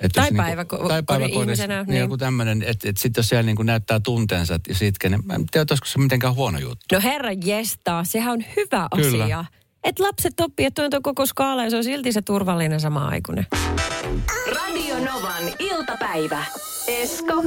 Että 0.00 0.20
Tai 0.20 0.28
jos 0.30 0.36
päiväko- 0.36 0.88
tai 0.88 1.02
päiväkodissa, 1.02 1.40
ihmisenä, 1.42 1.76
niin, 1.82 1.88
niin. 1.88 2.00
joku 2.00 2.16
tämmöinen, 2.16 2.62
että, 2.62 2.88
että 2.88 3.02
sitten 3.02 3.18
jos 3.22 3.28
siellä 3.28 3.42
niin 3.42 3.56
kuin 3.56 3.66
näyttää 3.66 4.00
tunteensa 4.00 4.58
ja 4.68 4.74
siitä, 4.74 5.08
niin 5.08 5.26
mä 5.26 5.34
en 5.34 5.46
tiedä, 5.46 5.66
olisiko 5.70 5.86
se 5.86 5.98
mitenkään 5.98 6.34
huono 6.34 6.58
juttu. 6.58 6.84
No 6.92 7.00
herra 7.00 7.32
jestaa, 7.32 8.04
sehän 8.04 8.32
on 8.32 8.44
hyvä 8.56 8.88
Kyllä. 8.96 9.24
asia. 9.24 9.44
Että 9.84 10.02
lapset 10.02 10.40
oppii, 10.40 10.66
että 10.66 10.90
tuo 10.90 10.98
on 10.98 11.02
koko 11.02 11.26
skaala 11.26 11.64
ja 11.64 11.70
se 11.70 11.76
on 11.76 11.84
silti 11.84 12.12
se 12.12 12.22
turvallinen 12.22 12.80
sama 12.80 13.08
aikuinen. 13.08 13.46
Radio 14.46 14.94
Novan 14.94 15.44
iltapäivä. 15.58 16.44
Esko 16.86 17.42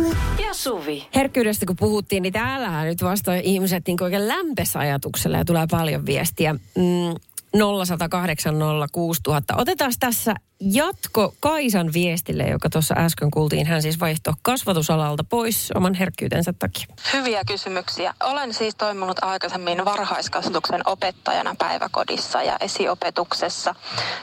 ja 0.47 0.53
Suvi. 0.53 1.07
Herkkyydestä 1.15 1.65
kun 1.65 1.75
puhuttiin, 1.75 2.23
niin 2.23 2.33
täällähän 2.33 2.87
nyt 2.87 3.03
vasta 3.03 3.35
ihmiset 3.35 3.87
niin 3.87 4.03
oikein 4.03 4.27
lämpes 4.27 4.75
ajatuksella 4.75 5.37
ja 5.37 5.45
tulee 5.45 5.67
paljon 5.71 6.05
viestiä. 6.05 6.53
Mm, 6.53 7.15
0108 7.53 8.55
06000. 8.91 9.55
Otetaan 9.57 9.93
tässä 9.99 10.35
jatko 10.71 11.33
Kaisan 11.39 11.93
viestille, 11.93 12.43
joka 12.43 12.69
tuossa 12.69 12.95
äsken 12.97 13.31
kuultiin. 13.31 13.67
Hän 13.67 13.81
siis 13.81 13.99
vaihtoi 13.99 14.33
kasvatusalalta 14.41 15.23
pois 15.23 15.71
oman 15.75 15.93
herkkyytensä 15.93 16.53
takia. 16.59 16.85
Hyviä 17.13 17.41
kysymyksiä. 17.47 18.13
Olen 18.23 18.53
siis 18.53 18.75
toiminut 18.75 19.17
aikaisemmin 19.21 19.85
varhaiskasvatuksen 19.85 20.81
opettajana 20.85 21.55
päiväkodissa 21.59 22.43
ja 22.43 22.57
esiopetuksessa. 22.59 23.75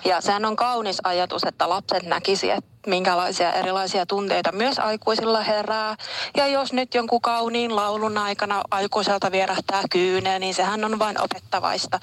Ja 0.04 0.20
sehän 0.20 0.44
on 0.44 0.56
kaunis 0.56 0.99
ajatus, 1.04 1.44
että 1.44 1.68
lapset 1.68 2.02
näkisivät, 2.02 2.64
että 2.80 2.90
minkälaisia 2.90 3.52
erilaisia 3.52 4.06
tunteita 4.06 4.52
myös 4.52 4.78
aikuisilla 4.78 5.42
herää. 5.42 5.97
Ja 6.37 6.47
jos 6.47 6.73
nyt 6.73 6.94
jonkun 6.94 7.20
kauniin 7.20 7.76
laulun 7.76 8.18
aikana 8.18 8.62
aikuiselta 8.70 9.32
vierähtää 9.32 9.82
kyyneen, 9.90 10.40
niin 10.40 10.54
sehän 10.54 10.85
on 10.85 10.99
vain 10.99 11.20
opettavaista. 11.20 12.00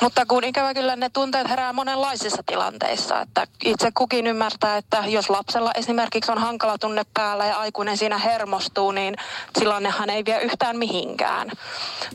Mutta 0.00 0.26
kun 0.26 0.44
ikävä 0.44 0.74
kyllä 0.74 0.96
ne 0.96 1.08
tunteet 1.08 1.48
herää 1.48 1.72
monenlaisissa 1.72 2.42
tilanteissa, 2.46 3.20
että 3.20 3.46
itse 3.64 3.90
kukin 3.94 4.26
ymmärtää, 4.26 4.76
että 4.76 5.04
jos 5.06 5.30
lapsella 5.30 5.72
esimerkiksi 5.74 6.32
on 6.32 6.38
hankala 6.38 6.78
tunne 6.78 7.02
päällä 7.14 7.46
ja 7.46 7.56
aikuinen 7.56 7.96
siinä 7.96 8.18
hermostuu, 8.18 8.90
niin 8.90 9.16
tilannehan 9.52 10.10
ei 10.10 10.24
vie 10.24 10.42
yhtään 10.42 10.78
mihinkään. 10.78 11.50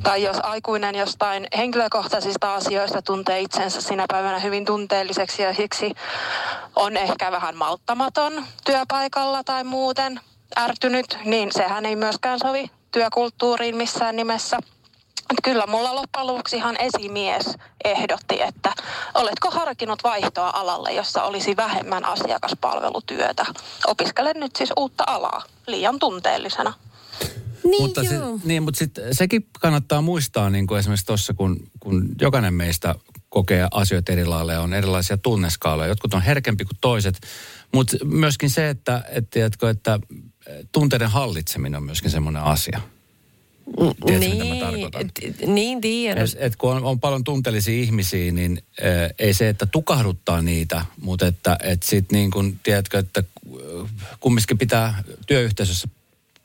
Tai 0.03 0.23
jos 0.23 0.37
aikuinen 0.43 0.95
jostain 0.95 1.47
henkilökohtaisista 1.57 2.55
asioista 2.55 3.01
tuntee 3.01 3.41
itsensä 3.41 3.81
sinä 3.81 4.05
päivänä 4.11 4.39
hyvin 4.39 4.65
tunteelliseksi 4.65 5.43
ja 5.43 5.53
siksi 5.53 5.91
on 6.75 6.97
ehkä 6.97 7.31
vähän 7.31 7.55
malttamaton 7.55 8.45
työpaikalla 8.65 9.43
tai 9.43 9.63
muuten 9.63 10.19
ärtynyt, 10.59 11.17
niin 11.25 11.51
sehän 11.51 11.85
ei 11.85 11.95
myöskään 11.95 12.39
sovi 12.39 12.71
työkulttuuriin 12.91 13.75
missään 13.75 14.15
nimessä. 14.15 14.59
Kyllä 15.43 15.67
mulla 15.67 15.95
loppujen 15.95 16.27
lopuksi 16.27 16.55
ihan 16.55 16.75
esimies 16.79 17.57
ehdotti, 17.83 18.41
että 18.41 18.73
oletko 19.13 19.51
harkinnut 19.51 20.03
vaihtoa 20.03 20.51
alalle, 20.53 20.91
jossa 20.91 21.23
olisi 21.23 21.55
vähemmän 21.57 22.05
asiakaspalvelutyötä. 22.05 23.45
Opiskelen 23.87 24.35
nyt 24.39 24.55
siis 24.55 24.69
uutta 24.77 25.03
alaa 25.07 25.43
liian 25.67 25.99
tunteellisena. 25.99 26.73
Niin 27.63 27.83
mutta 27.83 28.01
joo. 28.01 28.37
sit, 28.37 28.45
niin, 28.45 28.63
mutta 28.63 28.77
sit, 28.77 28.99
sekin 29.11 29.47
kannattaa 29.59 30.01
muistaa 30.01 30.49
niin 30.49 30.67
kuin 30.67 30.79
esimerkiksi 30.79 31.05
tuossa, 31.05 31.33
kun, 31.33 31.59
kun 31.79 32.09
jokainen 32.21 32.53
meistä 32.53 32.95
kokee 33.29 33.67
asioita 33.71 34.11
eri 34.11 34.25
lailla 34.25 34.53
ja 34.53 34.61
on 34.61 34.73
erilaisia 34.73 35.17
tunneskaaloja. 35.17 35.87
Jotkut 35.87 36.13
on 36.13 36.21
herkempi 36.21 36.65
kuin 36.65 36.77
toiset, 36.81 37.19
mutta 37.73 37.97
myöskin 38.05 38.49
se, 38.49 38.69
että, 38.69 39.03
että, 39.09 39.29
tiedätkö, 39.31 39.69
että 39.69 39.99
tunteiden 40.71 41.09
hallitseminen 41.09 41.77
on 41.77 41.83
myöskin 41.83 42.11
semmoinen 42.11 42.43
asia. 42.43 42.81
Tiedätkö, 44.05 44.29
mitä 44.29 44.45
mä 44.45 44.55
tarkoitan? 44.59 45.09
t- 45.09 45.47
niin 45.47 45.81
tiedän. 45.81 46.23
Et, 46.23 46.35
et 46.39 46.55
kun 46.55 46.73
on, 46.73 46.83
on 46.83 46.99
paljon 46.99 47.23
tunteellisia 47.23 47.81
ihmisiä, 47.81 48.31
niin 48.31 48.63
äh, 48.85 49.13
ei 49.19 49.33
se, 49.33 49.49
että 49.49 49.65
tukahduttaa 49.65 50.41
niitä, 50.41 50.85
mutta 51.01 51.27
että 51.27 51.57
et 51.63 51.83
sit 51.83 52.11
niin 52.11 52.31
kun, 52.31 52.59
tiedätkö, 52.63 52.99
että 52.99 53.23
äh, 53.47 53.89
kumminkin 54.19 54.57
pitää 54.57 55.03
työyhteisössä 55.27 55.87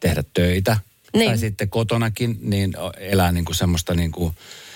tehdä 0.00 0.25
töitä. 0.34 0.76
Niin. 1.14 1.30
Tai 1.30 1.38
sitten 1.38 1.68
kotonakin, 1.68 2.38
niin 2.42 2.75
elää 2.96 3.32
niin 3.32 3.44
kuin 3.44 3.56
semmoista 3.56 3.94
niin 3.94 4.12
kuin, 4.12 4.28
äh, 4.28 4.67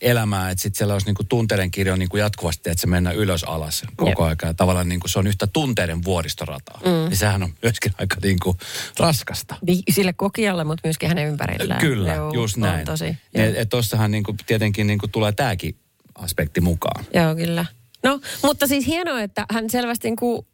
elämää, 0.00 0.50
että 0.50 0.62
sitten 0.62 0.78
siellä 0.78 0.92
olisi 0.92 1.06
niin 1.06 1.14
kuin 1.14 1.26
tunteiden 1.26 1.70
kirjo 1.70 1.96
niin 1.96 2.08
kuin 2.08 2.20
jatkuvasti, 2.20 2.70
että 2.70 2.80
se 2.80 2.86
mennään 2.86 3.16
ylös 3.16 3.44
alas 3.44 3.82
koko 3.96 4.28
Jep. 4.28 4.40
ajan. 4.42 4.56
Tavallaan 4.56 4.88
niin 4.88 5.00
kuin 5.00 5.10
se 5.10 5.18
on 5.18 5.26
yhtä 5.26 5.46
tunteiden 5.46 6.04
vuoristorataa. 6.04 6.80
Mm. 6.84 7.08
Niin 7.08 7.16
sehän 7.16 7.42
on 7.42 7.54
myöskin 7.62 7.92
aika 7.98 8.16
niin 8.22 8.38
kuin 8.42 8.58
raskasta. 8.98 9.56
Niin, 9.66 9.82
Sille 9.90 10.12
kokijalle, 10.12 10.64
mutta 10.64 10.80
myöskin 10.84 11.08
hänen 11.08 11.28
ympärillään. 11.28 11.80
Kyllä, 11.80 12.14
Joo, 12.14 12.32
just 12.34 12.56
näin. 12.56 12.86
Tosi, 12.86 13.16
tossahan 13.70 14.10
niinku, 14.10 14.34
tietenkin 14.46 14.86
niinku 14.86 15.08
tulee 15.08 15.32
tämäkin 15.32 15.76
aspekti 16.14 16.60
mukaan. 16.60 17.04
Joo, 17.14 17.34
kyllä. 17.34 17.64
No, 18.02 18.20
mutta 18.42 18.66
siis 18.66 18.86
hienoa, 18.86 19.22
että 19.22 19.46
hän 19.50 19.70
selvästi 19.70 20.08
niin 20.08 20.16
kuin 20.16 20.46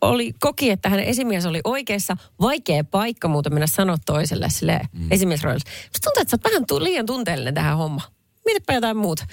oli, 0.00 0.32
koki, 0.40 0.70
että 0.70 0.88
hänen 0.88 1.04
esimies 1.04 1.46
oli 1.46 1.60
oikeassa. 1.64 2.16
Vaikea 2.40 2.84
paikka 2.84 3.28
muuten 3.28 3.54
mennä 3.54 3.66
sanoa 3.66 3.96
toiselle 4.06 4.50
sille 4.50 4.80
mm. 4.92 5.06
esimiesroolissa. 5.10 5.70
Musta 5.70 6.00
tuntuu, 6.04 6.22
että 6.22 6.30
sä 6.30 6.34
oot 6.34 6.44
vähän 6.44 6.66
tu- 6.66 6.84
liian 6.84 7.06
tunteellinen 7.06 7.54
tähän 7.54 7.76
hommaan. 7.76 8.08
Mietipä 8.44 8.72
jotain 8.72 8.96
muuta. 8.96 9.26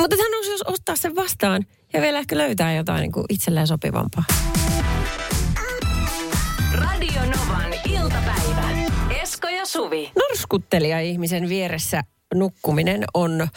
Mutta 0.00 0.16
hän 0.16 0.34
olisi 0.36 0.50
jos 0.50 0.62
ottaa 0.66 0.96
sen 0.96 1.16
vastaan 1.16 1.66
ja 1.92 2.00
vielä 2.00 2.18
ehkä 2.18 2.38
löytää 2.38 2.74
jotain 2.74 3.00
niin 3.00 3.12
kuin 3.12 3.26
itselleen 3.28 3.66
sopivampaa. 3.66 4.24
Radio 6.72 7.20
Novan 7.20 7.74
iltapäivä. 7.90 8.70
Esko 9.22 9.48
ja 9.48 9.66
Suvi. 9.66 10.12
Norskuttelija 10.16 11.00
ihmisen 11.00 11.48
vieressä 11.48 12.04
nukkuminen 12.34 13.04
on 13.14 13.48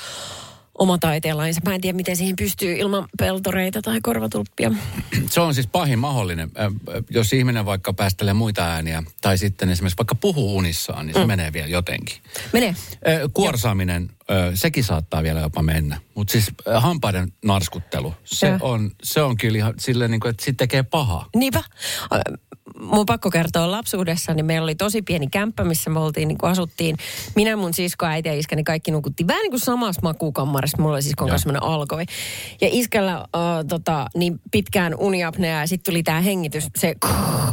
oma 0.80 0.98
taiteenlainsa. 0.98 1.62
Mä 1.66 1.76
en 1.76 1.82
tiedä, 1.82 1.96
miten 1.96 2.18
siihen 2.18 2.36
pystyy 2.36 2.76
ilman 2.76 3.08
peltoreita 3.20 3.82
tai 3.82 4.00
korvatulppia. 4.04 4.72
Se 5.30 5.42
on 5.42 5.54
siis 5.54 5.68
pahin 5.68 6.00
mahdollinen. 6.00 6.52
Jos 7.10 7.34
ihminen 7.34 7.66
vaikka 7.66 7.94
päästelee 7.94 8.34
muita 8.34 8.66
ääniä 8.66 9.04
tai 9.22 9.38
sitten 9.38 9.70
esimerkiksi 9.70 9.98
vaikka 9.98 10.16
puhuu 10.16 10.58
unissaan, 10.58 11.06
niin 11.06 11.14
se 11.14 11.20
mm. 11.20 11.28
menee 11.28 11.54
vielä 11.54 11.68
jotenkin. 11.68 12.18
Mene. 12.54 12.76
Ö, 13.08 13.30
Kuorsaaminen, 13.34 14.10
ö, 14.32 14.52
sekin 14.54 14.84
saattaa 14.84 15.24
vielä 15.24 15.40
jopa 15.40 15.64
mennä. 15.64 16.00
Mutta 16.16 16.32
siis 16.32 16.52
hampaiden 16.76 17.34
narskuttelu, 17.46 18.14
se 18.24 18.48
Joo. 18.48 18.58
on, 18.62 18.92
se 19.04 19.22
on 19.22 19.38
kyllä 19.38 19.58
ihan 19.58 19.74
silleen, 19.80 20.12
niin 20.12 20.22
kuin, 20.22 20.30
että 20.30 20.46
se 20.46 20.54
tekee 20.54 20.84
pahaa. 20.84 21.30
Niinpä. 21.36 21.64
Mun 22.84 23.06
pakko 23.06 23.30
kertoa 23.30 23.72
lapsuudessa, 23.72 24.34
niin 24.34 24.46
meillä 24.46 24.64
oli 24.64 24.76
tosi 24.76 25.02
pieni 25.02 25.28
kämppä, 25.28 25.64
missä 25.64 25.90
me 25.90 26.00
oltiin, 26.00 26.28
niin 26.28 26.38
asuttiin. 26.42 26.98
Minä, 27.36 27.56
mun 27.56 27.74
sisko, 27.74 28.06
äiti 28.06 28.30
ja 28.30 28.36
iskäni 28.36 28.64
kaikki 28.64 28.92
nukuttiin 28.92 29.28
vähän 29.28 29.42
niin 29.42 29.52
kuin 29.52 29.60
samassa 29.60 30.02
makuukammarissa. 30.04 30.78
Mulla 30.82 30.94
oli 30.94 31.02
siskon 31.02 31.30
kanssa 31.30 31.44
semmoinen 31.44 31.70
alkovi. 31.70 32.06
Ja 32.62 32.68
iskällä 32.72 33.14
äh, 33.14 33.24
tota, 33.68 34.08
niin 34.16 34.42
pitkään 34.52 34.96
uniapnea 34.98 35.60
ja 35.60 35.68
sitten 35.68 35.94
tuli 35.94 36.04
tämä 36.04 36.22
hengitys, 36.22 36.68
se, 36.78 36.96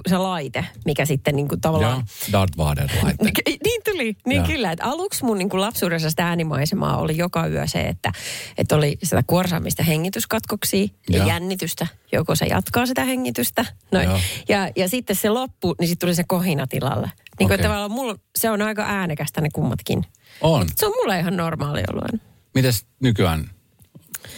se 0.08 0.18
laite, 0.18 0.64
mikä 0.84 1.06
sitten 1.06 1.36
niin 1.36 1.48
kuin 1.48 1.60
tavallaan... 1.60 2.04
Darth 2.32 2.58
Vader 2.58 2.88
laite. 3.02 3.24
Niin 3.64 3.82
tuli, 3.84 4.16
niin 4.26 4.36
Joo. 4.36 4.46
kyllä. 4.46 4.72
Että 4.72 4.84
aluksi 4.84 5.24
mun 5.24 5.38
niin 5.38 5.48
kuin 5.48 5.60
lapsuudessa 5.60 6.10
sitä 6.10 6.28
äänimaisemaa 6.28 6.96
oli 6.96 7.16
joka 7.16 7.46
yö 7.46 7.66
se, 7.66 7.80
että, 7.80 8.12
että 8.58 8.76
oli 8.76 8.98
sitä 9.02 9.22
kuorsaamista 9.26 9.82
hengityskatkoksia 9.82 10.86
ja 11.10 11.18
Joo. 11.18 11.26
jännitystä. 11.26 11.86
Joko 12.12 12.34
se 12.34 12.46
jatkaa 12.46 12.86
sitä 12.86 13.04
hengitystä. 13.04 13.64
Noin. 13.92 14.08
Joo. 14.08 14.20
Ja, 14.48 14.70
ja 14.76 14.88
sitten 14.88 15.16
se 15.16 15.30
loppu, 15.30 15.74
niin 15.80 15.88
sitten 15.88 16.06
tuli 16.06 16.14
se 16.14 16.24
kohina 16.24 16.66
tilalle. 16.66 17.06
Niin 17.38 17.48
kuin 17.48 17.54
okay. 17.54 17.58
tavallaan 17.58 17.90
mulla, 17.90 18.16
se 18.38 18.50
on 18.50 18.62
aika 18.62 18.82
äänekästä 18.82 19.40
ne 19.40 19.48
kummatkin. 19.52 20.06
On. 20.40 20.66
Se 20.76 20.86
on 20.86 20.92
mulle 21.02 21.18
ihan 21.18 21.36
normaali 21.36 21.82
ollut 21.90 22.04
aina. 22.04 22.24
Mites 22.54 22.86
nykyään, 23.00 23.50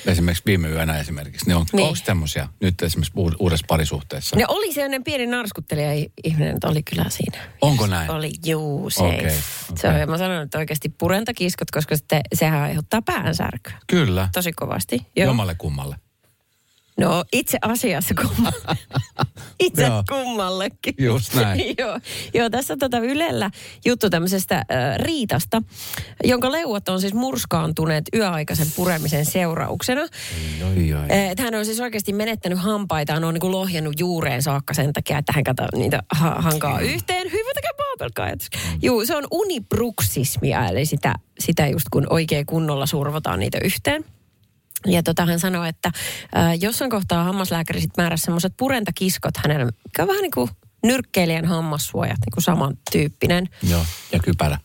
esimerkiksi 0.06 0.42
viime 0.46 0.68
yönä 0.68 0.98
esimerkiksi, 0.98 1.46
niin, 1.46 1.56
on, 1.56 1.66
Niin. 1.72 1.86
onko 1.86 1.96
semmoisia 2.04 2.48
nyt 2.60 2.82
esimerkiksi 2.82 3.12
uudessa 3.38 3.64
parisuhteessa? 3.68 4.38
Ja 4.38 4.46
oli 4.48 4.72
sellainen 4.72 5.04
pieni 5.04 5.26
narskuttelija 5.26 6.06
ihminen, 6.24 6.54
että 6.54 6.68
oli 6.68 6.82
kyllä 6.82 7.10
siinä. 7.10 7.38
Onko 7.60 7.86
näin? 7.86 8.10
Oli, 8.10 8.32
juu, 8.46 8.90
se. 8.90 9.02
Okei, 9.02 9.36
Se 9.76 9.88
on, 9.88 10.10
mä 10.10 10.18
sanon, 10.18 10.42
että 10.42 10.58
oikeasti 10.58 10.88
purentakiskot, 10.88 11.70
koska 11.70 11.96
sitten 11.96 12.20
sehän 12.34 12.62
aiheuttaa 12.62 13.02
päänsärkyä. 13.02 13.78
Kyllä. 13.86 14.28
Tosi 14.32 14.52
kovasti. 14.52 15.06
Joo. 15.16 15.26
Jommalle 15.26 15.54
kummalle. 15.54 15.96
No 17.02 17.24
itse 17.32 17.58
asiassa 17.62 18.14
kumma. 18.14 18.52
itse 19.66 19.82
Joo. 19.82 20.02
kummallekin. 20.08 20.94
Just 20.98 21.34
näin. 21.34 21.74
Joo. 21.78 21.98
Joo, 22.34 22.50
tässä 22.50 22.76
tota 22.76 22.98
Ylellä 22.98 23.50
juttu 23.84 24.10
tämmöisestä 24.10 24.56
äh, 24.56 24.64
riitasta, 24.96 25.62
jonka 26.24 26.52
leuat 26.52 26.88
on 26.88 27.00
siis 27.00 27.14
murskaantuneet 27.14 28.04
yöaikaisen 28.14 28.66
puremisen 28.76 29.24
seurauksena. 29.26 30.00
Oi. 30.00 30.90
Eh, 31.08 31.30
Että 31.30 31.42
hän 31.42 31.54
on 31.54 31.64
siis 31.64 31.80
oikeasti 31.80 32.12
menettänyt 32.12 32.58
hampaitaan, 32.58 33.24
on 33.24 33.34
niin 33.34 33.40
kuin 33.40 33.52
lohjennut 33.52 34.00
juureen 34.00 34.42
saakka 34.42 34.74
sen 34.74 34.92
takia, 34.92 35.18
että 35.18 35.32
hän 35.32 35.44
kato 35.44 35.62
niitä 35.76 36.02
ha- 36.10 36.36
hankaa 36.38 36.80
yhteen. 36.80 37.32
Hyvä 37.32 37.52
paapelkaa 37.76 38.24
ajatus. 38.24 38.48
Juu, 38.82 39.06
se 39.06 39.16
on 39.16 39.24
unibruksismia, 39.30 40.66
eli 40.68 40.86
sitä, 40.86 41.14
sitä 41.38 41.66
just 41.66 41.86
kun 41.90 42.06
oikein 42.10 42.46
kunnolla 42.46 42.86
survotaan 42.86 43.40
niitä 43.40 43.58
yhteen. 43.64 44.04
Ja 44.86 45.02
tota, 45.02 45.26
hän 45.26 45.40
sanoi, 45.40 45.68
että 45.68 45.90
äh, 46.36 46.58
jossain 46.60 46.90
kohtaa 46.90 47.24
hammaslääkäri 47.24 47.80
sit 47.80 47.96
määräsi 47.96 48.24
semmoiset 48.24 48.52
purentakiskot 48.56 49.36
hänelle, 49.36 49.72
mikä 49.84 50.02
on 50.02 50.08
vähän 50.08 50.22
niin 50.22 50.30
kuin 50.30 50.50
nyrkkeilijän 50.82 51.44
hammassuojat, 51.44 52.18
niin 52.18 52.32
kuin 52.34 52.44
samantyyppinen. 52.44 53.48
Joo, 53.70 53.84
ja 54.12 54.18
kypärä. 54.18 54.58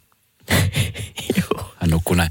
Hän 1.75 1.89
nukkuu 1.89 2.15
näin. 2.15 2.29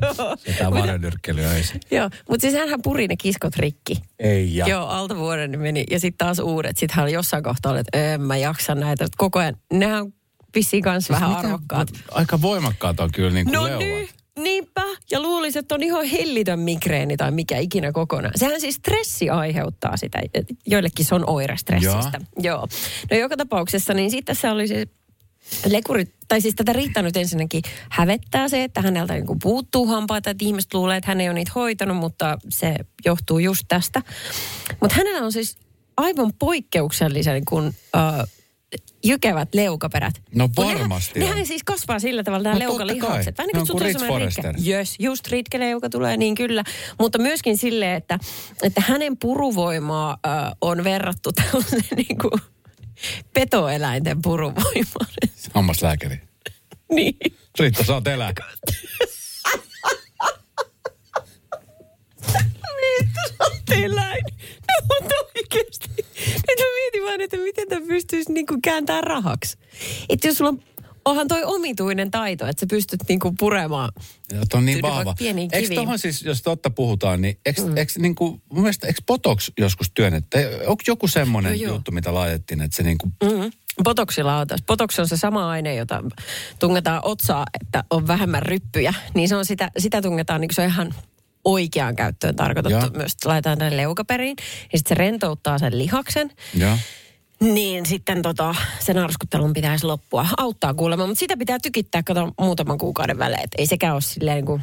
Joo. 0.00 0.36
Tämä 0.58 0.70
varjonyrkkely 0.70 1.44
öisin. 1.44 1.80
Joo, 1.90 2.10
mutta 2.28 2.40
siis 2.40 2.54
hänhän 2.54 2.82
puri 2.82 3.08
ne 3.08 3.16
kiskot 3.16 3.56
rikki. 3.56 4.02
Ei 4.18 4.56
ja. 4.56 4.66
Joo, 4.66 4.86
alta 4.86 5.16
vuoden 5.16 5.60
meni. 5.60 5.84
Ja 5.90 6.00
sitten 6.00 6.26
taas 6.26 6.38
uudet. 6.38 6.76
Sitten 6.76 6.96
hän 6.96 7.12
jossain 7.12 7.42
kohtaa 7.42 7.72
oli, 7.72 7.80
että 7.80 8.14
en 8.14 8.20
mä 8.20 8.36
jaksa 8.36 8.74
näitä. 8.74 9.04
Sitten 9.04 9.16
Koko 9.18 9.38
ajan, 9.38 9.56
nehän 9.72 10.02
on 10.02 10.12
vissiin 10.56 10.82
kanssa 10.82 11.12
vähän 11.14 11.28
Mitä- 11.30 11.40
arvokkaat. 11.40 11.88
Aika 12.10 12.42
voimakkaat 12.42 13.00
on 13.00 13.10
kyllä 13.12 13.30
niin 13.30 13.46
kuin 13.46 13.54
No 13.54 13.64
leuat. 13.64 13.78
niin, 13.78 14.08
niinpä. 14.38 14.82
Ja 15.10 15.20
luulisin, 15.20 15.60
että 15.60 15.74
on 15.74 15.82
ihan 15.82 16.04
hillitön 16.04 16.58
migreeni 16.58 17.16
tai 17.16 17.30
mikä 17.30 17.58
ikinä 17.58 17.92
kokonaan. 17.92 18.32
Sehän 18.36 18.60
siis 18.60 18.74
stressi 18.74 19.30
aiheuttaa 19.30 19.96
sitä. 19.96 20.20
Joillekin 20.66 21.04
se 21.06 21.14
on 21.14 21.30
oire 21.30 21.56
stressistä. 21.56 22.20
Joo. 22.42 22.56
Joo. 22.56 22.68
No 23.10 23.16
joka 23.16 23.36
tapauksessa, 23.36 23.94
niin 23.94 24.10
sitten 24.10 24.36
se 24.36 24.50
oli 24.50 24.68
siis 24.68 24.88
lekuri, 25.66 26.04
tai 26.28 26.40
siis 26.40 26.54
tätä 26.54 26.72
Riitta 26.72 27.02
nyt 27.02 27.16
ensinnäkin 27.16 27.62
hävettää 27.90 28.48
se, 28.48 28.64
että 28.64 28.80
häneltä 28.82 29.14
niin 29.14 29.26
kuin 29.26 29.38
puuttuu 29.42 29.86
hampaita, 29.86 30.30
että 30.30 30.44
ihmiset 30.44 30.74
luulee, 30.74 30.96
että 30.96 31.10
hän 31.10 31.20
ei 31.20 31.28
ole 31.28 31.34
niitä 31.34 31.52
hoitanut, 31.54 31.96
mutta 31.96 32.38
se 32.48 32.74
johtuu 33.04 33.38
just 33.38 33.62
tästä. 33.68 34.02
Mutta 34.80 34.96
hänellä 34.96 35.24
on 35.24 35.32
siis 35.32 35.58
aivan 35.96 36.32
poikkeuksellisen 36.38 37.44
kun 37.44 37.66
uh, 37.66 38.26
jykevät 39.04 39.54
leukaperät. 39.54 40.22
No 40.34 40.48
varmasti 40.56 41.18
Nehän, 41.18 41.34
nehän 41.34 41.46
siis 41.46 41.62
kasvaa 41.64 41.98
sillä 41.98 42.22
tavalla 42.22 42.42
nämä 42.42 42.54
No 42.54 42.58
leukalihakset. 42.58 43.38
Vähän 43.38 43.50
niin 43.52 43.66
kuin 43.66 43.92
semmoinen 43.92 44.08
Forrester. 44.08 44.54
Jös, 44.58 44.94
just 44.98 45.28
ritkeleuka 45.28 45.90
tulee, 45.90 46.16
niin 46.16 46.34
kyllä. 46.34 46.64
Mutta 46.98 47.18
myöskin 47.18 47.58
silleen, 47.58 47.96
että, 47.96 48.18
että 48.62 48.82
hänen 48.86 49.16
puruvoimaa 49.16 50.16
äh, 50.26 50.52
on 50.60 50.84
verrattu 50.84 51.32
tällaisen 51.32 51.84
niin 51.96 52.18
kuin 52.18 52.40
petoeläinten 53.34 54.22
puruvoimaan. 54.22 55.06
Hammaslääkäri. 55.54 56.20
niin. 56.92 57.16
Riitta, 57.58 57.84
saat 57.84 58.06
elää. 58.06 58.32
Mitä 63.00 63.20
sä 63.28 63.34
oot 63.40 63.84
eläin? 63.84 64.24
Ne 64.68 64.74
on 64.90 65.10
oikeasti. 65.36 65.88
Nyt 66.26 66.58
mä 66.58 66.64
mietin 66.74 67.02
vaan, 67.02 67.20
että 67.20 67.36
miten 67.36 67.68
tämä 67.68 67.86
pystyisi 67.86 68.32
niinku 68.32 68.58
kääntämään 68.62 69.04
rahaksi. 69.04 69.58
Että 70.08 70.28
jos 70.28 70.36
sulla 70.36 70.48
on, 70.50 70.62
onhan 71.04 71.28
toi 71.28 71.44
omituinen 71.44 72.10
taito, 72.10 72.46
että 72.46 72.60
sä 72.60 72.66
pystyt 72.70 73.00
niinku 73.08 73.34
puremaan. 73.38 73.92
Ja 74.32 74.38
on 74.54 74.66
niin 74.66 74.82
vahva. 74.82 75.14
Eikö 75.52 75.74
tohon 75.74 75.98
siis, 75.98 76.22
jos 76.22 76.42
totta 76.42 76.70
puhutaan, 76.70 77.22
niin 77.22 77.38
eikö, 77.46 77.62
mm. 77.62 77.76
eikö 77.76 77.92
niin 77.98 78.14
kuin, 78.14 78.42
mun 78.52 78.62
mielestä 78.62 78.86
eikö 78.86 79.00
Botox 79.06 79.50
joskus 79.58 79.90
työnnettä? 79.94 80.38
Onko 80.66 80.82
joku 80.86 81.08
semmoinen 81.08 81.60
joo. 81.60 81.74
juttu, 81.74 81.92
mitä 81.92 82.14
laitettiin, 82.14 82.60
että 82.60 82.76
se 82.76 82.82
niin 82.82 82.98
kuin, 82.98 83.12
Mm-hmm. 83.22 83.50
Botoksilla 83.82 84.38
on 84.38 84.46
tässä. 84.46 84.64
Botox 84.66 84.98
on 84.98 85.08
se 85.08 85.16
sama 85.16 85.50
aine, 85.50 85.74
jota 85.74 86.02
tungetaan 86.58 87.00
otsaa, 87.04 87.46
että 87.60 87.84
on 87.90 88.06
vähemmän 88.06 88.42
ryppyjä. 88.42 88.94
Niin 89.14 89.28
se 89.28 89.36
on 89.36 89.44
sitä, 89.46 89.70
sitä 89.78 90.02
tungetaan, 90.02 90.40
niin 90.40 90.54
se 90.54 90.62
on 90.62 90.68
ihan 90.68 90.94
oikeaan 91.46 91.96
käyttöön 91.96 92.36
tarkoitettu. 92.36 92.86
Joo. 92.86 92.90
Myös 92.96 93.12
laitetaan 93.24 93.58
tänne 93.58 93.76
leukaperiin. 93.76 94.36
Ja 94.72 94.78
sitten 94.78 94.88
se 94.88 94.94
rentouttaa 94.94 95.58
sen 95.58 95.78
lihaksen. 95.78 96.30
joo. 96.54 96.78
Niin 97.40 97.86
sitten 97.86 98.22
tota, 98.22 98.54
sen 98.80 98.98
arskuttelun 98.98 99.52
pitäisi 99.52 99.86
loppua. 99.86 100.26
Auttaa 100.36 100.74
kuulemma, 100.74 101.06
mutta 101.06 101.20
sitä 101.20 101.36
pitää 101.36 101.58
tykittää 101.62 102.02
kato 102.02 102.32
muutaman 102.40 102.78
kuukauden 102.78 103.18
välein. 103.18 103.44
Et 103.44 103.54
ei 103.58 103.66
sekään 103.66 103.94
ole 103.94 104.00
silleen 104.00 104.44
kuin 104.44 104.62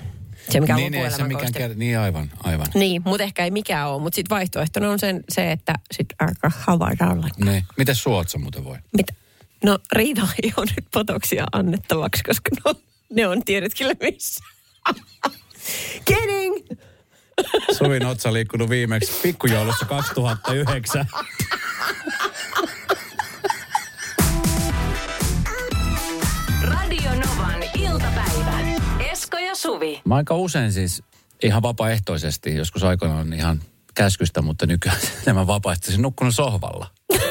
se, 0.50 0.60
mikä 0.60 0.76
niin, 0.76 0.94
ei 0.94 1.12
se 1.12 1.24
mikään 1.24 1.54
kär... 1.54 1.74
Niin 1.76 2.00
aivan, 2.00 2.32
aivan. 2.44 2.68
Niin, 2.74 3.02
mutta 3.06 3.24
ehkä 3.24 3.44
ei 3.44 3.52
mikään 3.52 3.90
ole. 3.90 4.02
Mutta 4.02 4.16
sitten 4.16 4.36
vaihtoehtona 4.36 4.90
on 4.90 5.00
sen, 5.00 5.24
se, 5.30 5.52
että 5.52 5.76
sit 5.92 6.08
alkaa 6.20 6.52
havaita 6.60 7.06
ollenkaan. 7.06 7.54
Niin. 7.54 7.66
Miten 7.78 7.96
suotsa 7.96 8.40
muuten 8.40 8.64
voi? 8.64 8.78
Mitä? 8.98 9.14
No 9.64 9.80
Riita 9.92 10.28
ei 10.44 10.54
ole 10.58 10.66
nyt 10.76 10.86
potoksia 10.94 11.46
annettavaksi, 11.52 12.24
koska 12.24 12.50
no, 12.66 12.76
ne 13.14 13.28
on 13.28 13.44
tiedät 13.46 13.72
kyllä 13.78 13.94
missä. 14.02 14.44
Kidding! 16.06 16.33
Suvin 17.78 18.06
otsa 18.06 18.34
liikkunut 18.34 18.70
viimeksi 18.70 19.14
pikkujoulussa 19.24 19.86
2009. 19.86 21.06
Radio 26.64 27.12
Novan 27.12 27.64
iltapäivä. 27.78 28.60
Esko 29.12 29.38
ja 29.38 29.56
Suvi. 29.56 30.02
Mä 30.06 30.16
aika 30.16 30.36
usein 30.36 30.74
siis 30.74 31.04
ihan 31.44 31.62
vapaaehtoisesti, 31.62 32.56
joskus 32.56 32.84
aikoinaan 32.84 33.34
ihan 33.34 33.62
käskystä, 33.96 34.42
mutta 34.42 34.66
nykyään 34.66 34.98
enemmän 35.24 35.48
vapaaehtoisesti 35.48 36.02
nukkunut 36.02 36.36
sohvalla. 36.36 36.88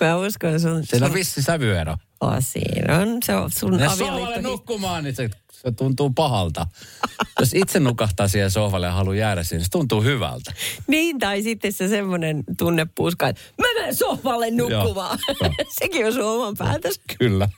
Mä 0.00 0.16
uskon 0.16 0.60
sun... 0.60 0.86
Siinä 0.86 1.06
on 1.06 1.14
vissi 1.14 1.42
sävyero. 1.42 1.96
oh, 2.20 2.34
siinä 2.40 2.98
on. 2.98 3.22
Se 3.24 3.34
on 3.34 3.50
sun 3.50 3.72
sohvalle 3.72 3.86
avioliitto. 3.86 4.48
nukkumaan, 4.48 5.04
niin 5.04 5.16
se, 5.16 5.30
se 5.66 5.72
tuntuu 5.72 6.10
pahalta. 6.10 6.66
Jos 7.40 7.54
itse 7.54 7.80
nukahtaa 7.80 8.28
siihen 8.28 8.50
sohvalle 8.50 8.86
ja 8.86 8.92
haluaa 8.92 9.16
jäädä 9.16 9.42
siihen, 9.42 9.64
se 9.64 9.70
tuntuu 9.70 10.02
hyvältä. 10.02 10.52
Niin, 10.86 11.18
tai 11.18 11.42
sitten 11.42 11.72
se 11.72 11.88
semmoinen 11.88 12.44
tunnepuuska, 12.58 13.28
että 13.28 13.42
mä 13.58 13.74
menen 13.74 13.94
sohvalle 13.94 14.50
nukkumaan. 14.50 15.18
Joo. 15.40 15.50
Sekin 15.80 16.06
on 16.06 16.12
sun 16.12 16.24
oman 16.24 16.54
päätös. 16.56 17.00
Kyllä. 17.18 17.48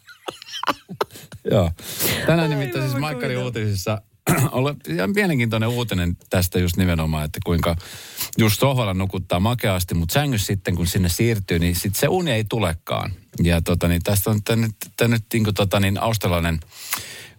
Joo. 1.51 1.71
Tänään 2.27 2.51
nimittäin 2.51 2.89
siis 2.89 3.01
Maikkarin 3.01 3.41
kuvitella. 3.41 3.45
uutisissa 3.45 4.03
oli 4.53 4.75
ihan 4.89 5.11
mielenkiintoinen 5.15 5.69
uutinen 5.69 6.17
tästä 6.31 6.59
just 6.59 6.77
nimenomaan, 6.77 7.25
että 7.25 7.39
kuinka 7.45 7.77
just 8.39 8.61
sohvalla 8.61 8.95
nukuttaa 8.95 9.41
makeasti, 9.41 9.95
mutta 9.95 10.13
sängyssä 10.13 10.47
sitten 10.47 10.77
kun 10.77 10.87
sinne 10.87 11.09
siirtyy, 11.09 11.59
niin 11.59 11.75
sitten 11.75 12.01
se 12.01 12.09
uni 12.09 12.31
ei 12.31 12.45
tulekaan. 12.45 13.13
Ja 13.43 13.63
tota, 13.63 13.89
niin 13.89 14.03
tästä 14.03 14.31
on 14.31 14.41
nyt, 14.57 14.75
nyt 15.09 15.25
niin 15.33 15.45
kuin, 15.45 15.55
tota, 15.55 15.81
niin 15.81 16.03
australainen 16.03 16.61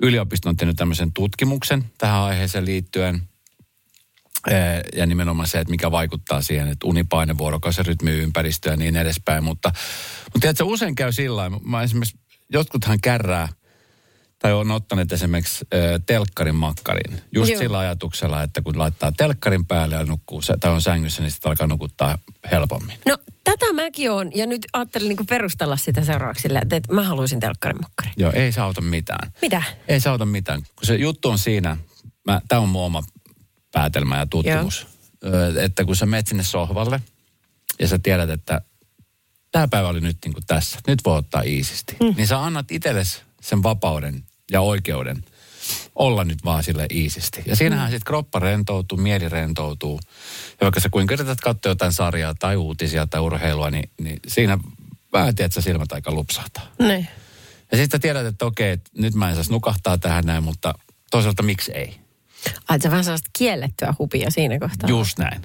yliopisto 0.02 0.50
on 0.50 0.58
tehnyt 0.58 0.76
tämmöisen 0.76 1.14
tutkimuksen 1.14 1.86
tähän 1.98 2.20
aiheeseen 2.20 2.66
liittyen. 2.66 3.22
Ja 4.96 5.06
nimenomaan 5.06 5.48
se, 5.48 5.60
että 5.60 5.72
mikä 5.72 5.92
vaikuttaa 5.92 6.42
siihen, 6.42 6.68
että 6.68 6.88
unipaine, 6.88 7.38
vuorokausirytmi, 7.38 8.12
ympäristö 8.12 8.70
ja 8.70 8.76
niin 8.76 8.96
edespäin. 8.96 9.44
Mutta, 9.44 9.72
mutta 10.24 10.40
tiedätkö, 10.40 10.64
usein 10.64 10.96
käy 10.96 11.12
sillä 11.12 11.52
mä 11.66 11.84
esimerkiksi, 11.84 12.18
jotkuthan 12.50 13.02
kärrää 13.02 13.50
tai 14.40 14.54
on 14.54 14.72
ottaneet 14.72 15.12
esimerkiksi 15.12 15.66
ö, 15.74 16.00
telkkarin 16.06 16.56
makkarin. 16.56 17.22
Just 17.32 17.52
Joo. 17.52 17.60
sillä 17.60 17.80
ajatuksella, 17.80 18.44
että 18.44 18.62
kun 18.62 18.80
laittaa 18.80 19.12
telkkarin 19.12 19.66
päälle 19.66 19.96
ja 19.96 20.06
nukkuu, 20.06 20.42
tai 20.60 20.72
on 20.72 20.82
sängyssä, 20.82 21.22
niin 21.22 21.32
sitten 21.32 21.50
alkaa 21.50 21.68
nukuttaa 21.68 22.18
helpommin. 22.52 22.98
No 23.06 23.18
tätä 23.52 23.74
mäkin 23.74 24.12
on, 24.12 24.32
ja 24.36 24.48
nyt 24.48 24.62
ajattelin 24.74 25.08
niinku 25.08 25.24
perustella 25.24 25.78
sitä 25.78 26.04
seuraavaksi 26.04 26.42
sillä, 26.42 26.62
että, 26.62 26.94
mä 26.94 27.04
haluaisin 27.04 27.40
telkkarimakkari. 27.40 28.10
Joo, 28.18 28.32
ei 28.32 28.52
se 28.52 28.62
auta 28.62 28.82
mitään. 28.82 29.32
Mitä? 29.42 29.64
Ei 29.88 30.00
se 30.00 30.10
auta 30.10 30.26
mitään. 30.26 30.62
Kun 30.62 30.86
se 30.86 30.96
juttu 30.96 31.30
on 31.30 31.38
siinä, 31.38 31.78
tämä 32.48 32.62
on 32.62 32.70
mun 32.70 32.86
oma 32.86 33.04
päätelmä 33.72 34.18
ja 34.18 34.26
tutkimus, 34.26 34.88
ö, 35.26 35.64
että 35.64 35.86
kun 35.86 35.96
sä 35.96 36.06
menet 36.06 36.28
sinne 36.28 36.44
sohvalle 36.44 37.02
ja 37.80 37.88
sä 37.88 38.00
tiedät, 38.04 38.30
että 38.30 38.62
tämä 39.52 39.68
päivä 39.68 39.88
oli 39.88 40.02
nyt 40.02 40.18
niin 40.26 40.34
kuin 40.34 40.46
tässä, 40.48 40.80
nyt 40.88 41.00
voi 41.06 41.18
ottaa 41.18 41.42
iisisti, 41.42 41.98
mm. 42.00 42.14
niin 42.18 42.28
sä 42.28 42.44
annat 42.44 42.72
itsellesi 42.72 43.22
sen 43.42 43.64
vapauden 43.64 44.24
ja 44.52 44.62
oikeuden 44.62 45.24
olla 45.95 46.23
nyt 46.23 46.45
vaan 46.45 46.63
sille 46.63 46.86
iisisti. 46.93 47.43
Ja 47.45 47.55
siinähän 47.55 47.88
mm. 47.88 47.91
sitten 47.91 48.05
kroppa 48.05 48.39
rentoutuu, 48.39 48.97
mieli 48.97 49.29
rentoutuu. 49.29 49.99
Ja 50.51 50.65
vaikka 50.65 50.79
sä 50.79 50.89
kuinka 50.89 51.13
yrität 51.13 51.41
katsoa 51.41 51.71
jotain 51.71 51.93
sarjaa 51.93 52.34
tai 52.39 52.55
uutisia 52.55 53.08
tai 53.08 53.21
urheilua, 53.21 53.71
niin, 53.71 53.89
niin 54.01 54.19
siinä 54.27 54.58
vähän 55.13 55.36
tiedät 55.36 55.53
sä 55.53 55.62
silmät 55.62 55.91
aika 55.91 56.12
lupsahtaa. 56.12 56.67
Ne. 56.79 57.08
Ja 57.71 57.77
sitten 57.77 58.01
tiedät, 58.01 58.25
että 58.25 58.45
okei, 58.45 58.71
että 58.71 58.89
nyt 58.97 59.15
mä 59.15 59.29
en 59.29 59.36
saisi 59.36 59.51
nukahtaa 59.51 59.97
tähän 59.97 60.25
näin, 60.25 60.43
mutta 60.43 60.73
toisaalta 61.12 61.43
miksi 61.43 61.71
ei? 61.71 61.99
Ai 62.69 62.82
sä 62.82 62.91
vähän 62.91 63.04
sellaista 63.04 63.30
kiellettyä 63.38 63.93
hupia 63.99 64.32
siinä 64.32 64.60
kohtaa. 64.60 64.89
Just 64.89 65.19
näin. 65.19 65.41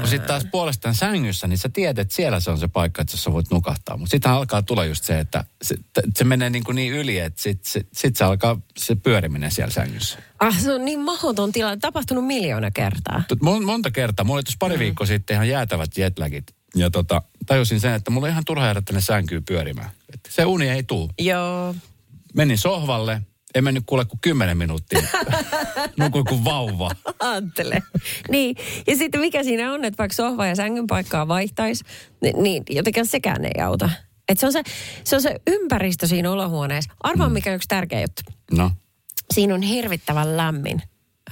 No 0.00 0.06
sitten 0.06 0.28
taas 0.28 0.46
puolestaan 0.50 0.94
sängyssä, 0.94 1.46
niin 1.46 1.58
sä 1.58 1.68
tiedät, 1.68 1.98
että 1.98 2.14
siellä 2.14 2.40
se 2.40 2.50
on 2.50 2.58
se 2.58 2.68
paikka, 2.68 3.02
että 3.02 3.16
sä 3.16 3.32
voit 3.32 3.50
nukahtaa. 3.50 3.96
Mutta 3.96 4.10
sitten 4.10 4.30
alkaa 4.30 4.62
tulla 4.62 4.84
just 4.84 5.04
se, 5.04 5.18
että 5.18 5.44
se, 5.62 5.76
se 6.18 6.24
menee 6.24 6.50
niin, 6.50 6.64
kuin 6.64 6.74
niin 6.74 6.92
yli, 6.92 7.18
että 7.18 7.42
sitten 7.42 7.70
sit, 7.72 7.88
sit 7.92 8.16
se 8.16 8.24
alkaa 8.24 8.60
se 8.78 8.94
pyöriminen 8.94 9.50
siellä 9.50 9.72
sängyssä. 9.72 10.18
Ah, 10.38 10.60
se 10.60 10.72
on 10.72 10.84
niin 10.84 11.00
mahdoton 11.00 11.52
tilanne. 11.52 11.76
Tapahtunut 11.80 12.26
miljoona 12.26 12.70
kertaa. 12.70 13.22
Mon- 13.44 13.64
Monta 13.64 13.90
kertaa, 13.90 14.24
mulla 14.24 14.36
oli 14.36 14.42
tuossa 14.42 14.56
pari 14.58 14.78
viikkoa 14.78 15.06
sitten 15.06 15.34
ihan 15.34 15.48
jäätävät 15.48 15.96
jetlagit. 15.96 16.54
Ja 16.74 16.90
tota, 16.90 17.22
tajusin 17.46 17.80
sen, 17.80 17.94
että 17.94 18.10
mulla 18.10 18.26
on 18.26 18.30
ihan 18.30 18.44
turha 18.46 18.64
jäädä 18.64 18.82
tänne 18.82 19.00
sänkyyn 19.00 19.44
pyörimään. 19.44 19.90
Et 20.14 20.20
se 20.28 20.44
uni 20.44 20.68
ei 20.68 20.82
tuu. 20.82 21.10
Joo. 21.18 21.74
Menin 22.34 22.58
sohvalle, 22.58 23.22
en 23.54 23.64
mennyt 23.64 23.82
kuule 23.86 24.04
kuin 24.04 24.20
10 24.20 24.58
minuuttia. 24.58 25.02
Nukuin 25.96 26.24
kuin 26.24 26.44
vauva. 26.44 26.90
Ajattele. 27.18 27.82
niin, 28.30 28.56
ja 28.86 28.96
sitten 28.96 29.20
mikä 29.20 29.42
siinä 29.42 29.72
on, 29.72 29.84
että 29.84 29.98
vaikka 29.98 30.14
sohva 30.14 30.46
ja 30.46 30.56
sängyn 30.56 30.86
paikkaa 30.86 31.28
vaihtaisi, 31.28 31.84
niin, 32.22 32.42
niin 32.42 32.62
jotenkin 32.70 33.06
sekään 33.06 33.44
ei 33.44 33.62
auta. 33.62 33.90
Et 34.28 34.38
se, 34.38 34.46
on 34.46 34.52
se, 34.52 34.62
se 35.04 35.16
on 35.16 35.22
se 35.22 35.40
ympäristö 35.46 36.06
siinä 36.06 36.30
olohuoneessa. 36.30 36.92
Arvaa, 37.02 37.28
mm. 37.28 37.32
mikä 37.32 37.50
on 37.50 37.56
yksi 37.56 37.68
tärkeä 37.68 38.00
juttu. 38.00 38.22
No, 38.52 38.70
Siinä 39.34 39.54
on 39.54 39.62
hirvittävän 39.62 40.36
lämmin. 40.36 40.82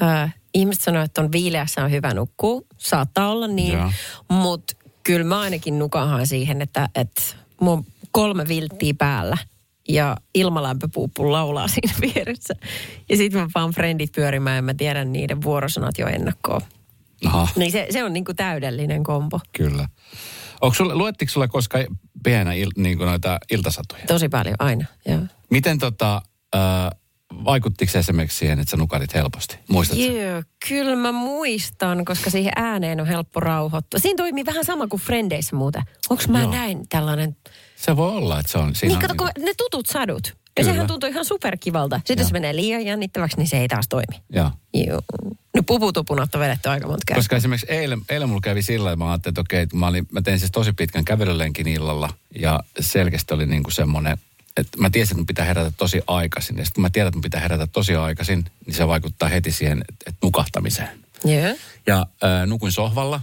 Öö, 0.02 0.28
ihmiset 0.54 0.82
sanoo, 0.82 1.02
että 1.02 1.20
on 1.20 1.32
viileässä 1.32 1.84
on 1.84 1.90
hyvä 1.90 2.14
nukkua. 2.14 2.60
Saattaa 2.78 3.30
olla 3.30 3.46
niin, 3.46 3.78
mutta 4.28 4.76
kyllä 5.02 5.24
mä 5.24 5.40
ainakin 5.40 5.78
nukahan 5.78 6.26
siihen, 6.26 6.62
että, 6.62 6.88
että 6.94 7.22
mun 7.60 7.86
kolme 8.10 8.48
vilttiä 8.48 8.94
päällä 8.98 9.38
ja 9.88 10.16
ilmalämpöpuuppu 10.34 11.32
laulaa 11.32 11.68
siinä 11.74 11.92
vieressä. 12.00 12.54
Ja 13.08 13.16
sitten 13.16 13.40
mä 13.40 13.48
vaan 13.54 13.70
frendit 13.70 14.12
pyörimään 14.12 14.56
ja 14.56 14.62
mä 14.62 14.74
tiedän 14.74 15.12
niiden 15.12 15.42
vuorosanat 15.42 15.98
jo 15.98 16.06
ennakkoon. 16.06 16.60
aha, 17.26 17.48
Niin 17.56 17.72
se, 17.72 17.86
se 17.90 18.04
on 18.04 18.12
niinku 18.12 18.34
täydellinen 18.34 19.04
kombo. 19.04 19.40
kyllä. 19.52 19.88
Onko 20.60 20.74
sulle, 20.74 20.94
luettiko 20.94 21.32
sulle 21.32 21.48
koskaan 21.48 21.84
pienä 22.22 22.52
il, 22.52 22.70
niin 22.76 22.98
kuin 22.98 23.06
noita 23.06 23.38
iltasatuja? 23.50 24.02
Tosi 24.06 24.28
paljon 24.28 24.56
aina, 24.58 24.86
joo. 25.08 25.20
Miten 25.50 25.78
tota, 25.78 26.22
äh, 26.54 26.60
vaikuttiko 27.44 27.92
se 27.92 27.98
esimerkiksi 27.98 28.38
siihen, 28.38 28.58
että 28.58 28.70
sä 28.70 28.76
nukarit 28.76 29.14
helposti? 29.14 29.58
Muistatko? 29.68 30.04
Joo, 30.04 30.42
kyllä 30.68 30.96
mä 30.96 31.12
muistan, 31.12 32.04
koska 32.04 32.30
siihen 32.30 32.52
ääneen 32.56 33.00
on 33.00 33.06
helppo 33.06 33.40
rauhoittua. 33.40 34.00
Siinä 34.00 34.16
toimii 34.16 34.46
vähän 34.46 34.64
sama 34.64 34.86
kuin 34.88 35.00
Frendeissä 35.02 35.56
muuten. 35.56 35.82
Onko 36.10 36.22
mä 36.28 36.40
Joo. 36.40 36.50
näin 36.50 36.88
tällainen... 36.88 37.36
Se 37.80 37.96
voi 37.96 38.10
olla, 38.10 38.40
että 38.40 38.52
se 38.52 38.58
on 38.58 38.74
siinä. 38.74 38.88
Niin 38.88 38.96
on 38.96 39.16
kato, 39.16 39.32
kun 39.34 39.44
ne 39.44 39.54
tutut 39.54 39.86
sadut. 39.86 40.26
Ja 40.26 40.34
Kyllä. 40.54 40.72
sehän 40.72 40.86
tuntuu 40.86 41.08
ihan 41.08 41.24
superkivalta. 41.24 41.96
Sitten 41.96 42.18
jos 42.18 42.32
menee 42.32 42.56
liian 42.56 42.86
jännittäväksi, 42.86 43.36
niin 43.36 43.48
se 43.48 43.58
ei 43.58 43.68
taas 43.68 43.88
toimi. 43.88 44.22
Joo. 44.30 44.50
Joo. 44.74 45.02
No 45.56 45.62
puputupunat 45.62 46.34
on 46.34 46.40
vedetty 46.40 46.68
aika 46.68 46.86
monta 46.86 47.02
kertaa. 47.06 47.18
Koska 47.18 47.36
esimerkiksi 47.36 47.66
eilen, 47.68 48.00
eilen 48.08 48.28
mulla 48.28 48.40
kävi 48.40 48.62
sillä, 48.62 48.92
että 48.92 49.04
mä 49.04 49.10
ajattelin, 49.10 49.32
että 49.32 49.40
okei, 49.40 49.66
mä, 49.74 49.86
olin, 49.86 50.08
mä 50.12 50.22
tein 50.22 50.38
siis 50.38 50.50
tosi 50.50 50.72
pitkän 50.72 51.04
kävelylenkin 51.04 51.68
illalla 51.68 52.10
ja 52.40 52.60
selkeästi 52.80 53.34
oli 53.34 53.46
niin 53.46 53.62
kuin 53.62 53.74
semmoinen, 53.74 54.18
että 54.56 54.78
mä 54.78 54.90
tiesin, 54.90 55.12
että 55.12 55.18
mun 55.18 55.26
pitää 55.26 55.44
herätä 55.44 55.72
tosi 55.76 56.02
aikaisin. 56.06 56.56
Ja 56.56 56.64
sitten 56.64 56.74
kun 56.74 56.82
mä 56.82 56.90
tiedän, 56.90 57.08
että 57.08 57.16
mun 57.16 57.22
pitää 57.22 57.40
herätä 57.40 57.66
tosi 57.66 57.94
aikaisin, 57.94 58.44
niin 58.66 58.74
se 58.74 58.86
vaikuttaa 58.86 59.28
heti 59.28 59.52
siihen, 59.52 59.84
että, 59.88 60.12
nukahtamiseen. 60.22 60.88
Joo. 61.24 61.56
Ja 61.86 62.06
äh, 62.24 62.46
nukuin 62.46 62.72
sohvalla 62.72 63.20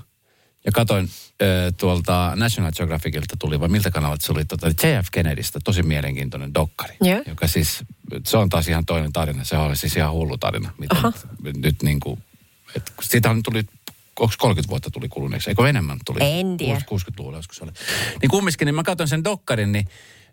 ja 0.66 0.72
katoin 0.72 1.06
äh, 1.06 1.74
tuolta 1.78 2.34
National 2.36 2.72
Geographicilta 2.72 3.36
tuli, 3.40 3.60
vai 3.60 3.68
miltä 3.68 3.92
kanavalta 3.92 4.26
se 4.26 4.32
oli, 4.32 4.46
tota, 4.46 4.68
JF 4.68 5.08
Kennedystä, 5.12 5.60
tosi 5.64 5.84
mielenkiintoinen 5.84 6.54
dokkari. 6.54 6.96
Joo. 7.02 7.22
Joka 7.28 7.48
siis, 7.48 7.84
se 8.26 8.38
on 8.38 8.50
taas 8.50 8.68
ihan 8.68 8.86
toinen 8.86 9.14
tarina. 9.14 9.44
Se 9.44 9.58
oli 9.58 9.76
siis 9.76 9.96
ihan 9.96 10.12
hullu 10.12 10.38
tarina. 10.38 10.72
Mitä 10.78 10.96
Aha. 10.96 11.14
nyt, 11.42 11.58
nyt 11.58 11.84
niin 11.84 12.00
kuin, 12.00 12.24
että 12.76 12.92
siitähän 13.02 13.44
tuli, 13.44 13.64
onko 14.20 14.34
30 14.38 14.70
vuotta 14.70 14.92
tuli 14.92 15.10
kuluneeksi, 15.10 15.50
eikö 15.50 15.70
enemmän 15.70 16.00
tuli? 16.06 16.20
En 16.22 16.58
tiedä. 16.58 16.80
60-luvulla 16.80 17.38
joskus 17.38 17.58
se 17.58 17.64
oli. 17.64 17.72
Niin 18.22 18.30
kumminkin, 18.30 18.66
niin 18.66 18.76
mä 18.76 18.84
katson 18.84 19.08
sen 19.08 19.24
dokkarin, 19.24 19.72
niin 19.72 19.88